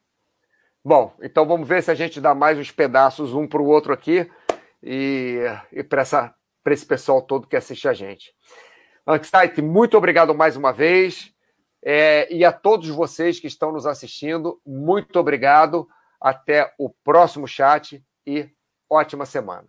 [0.84, 3.92] Bom, então vamos ver se a gente dá mais uns pedaços um para o outro
[3.92, 4.28] aqui
[4.82, 5.38] e,
[5.70, 6.02] e para
[6.66, 8.34] esse pessoal todo que assiste a gente.
[9.06, 11.32] Anxiety, muito obrigado mais uma vez.
[11.84, 15.88] É, e a todos vocês que estão nos assistindo, muito obrigado.
[16.20, 18.50] Até o próximo chat e
[18.90, 19.66] ótima semana.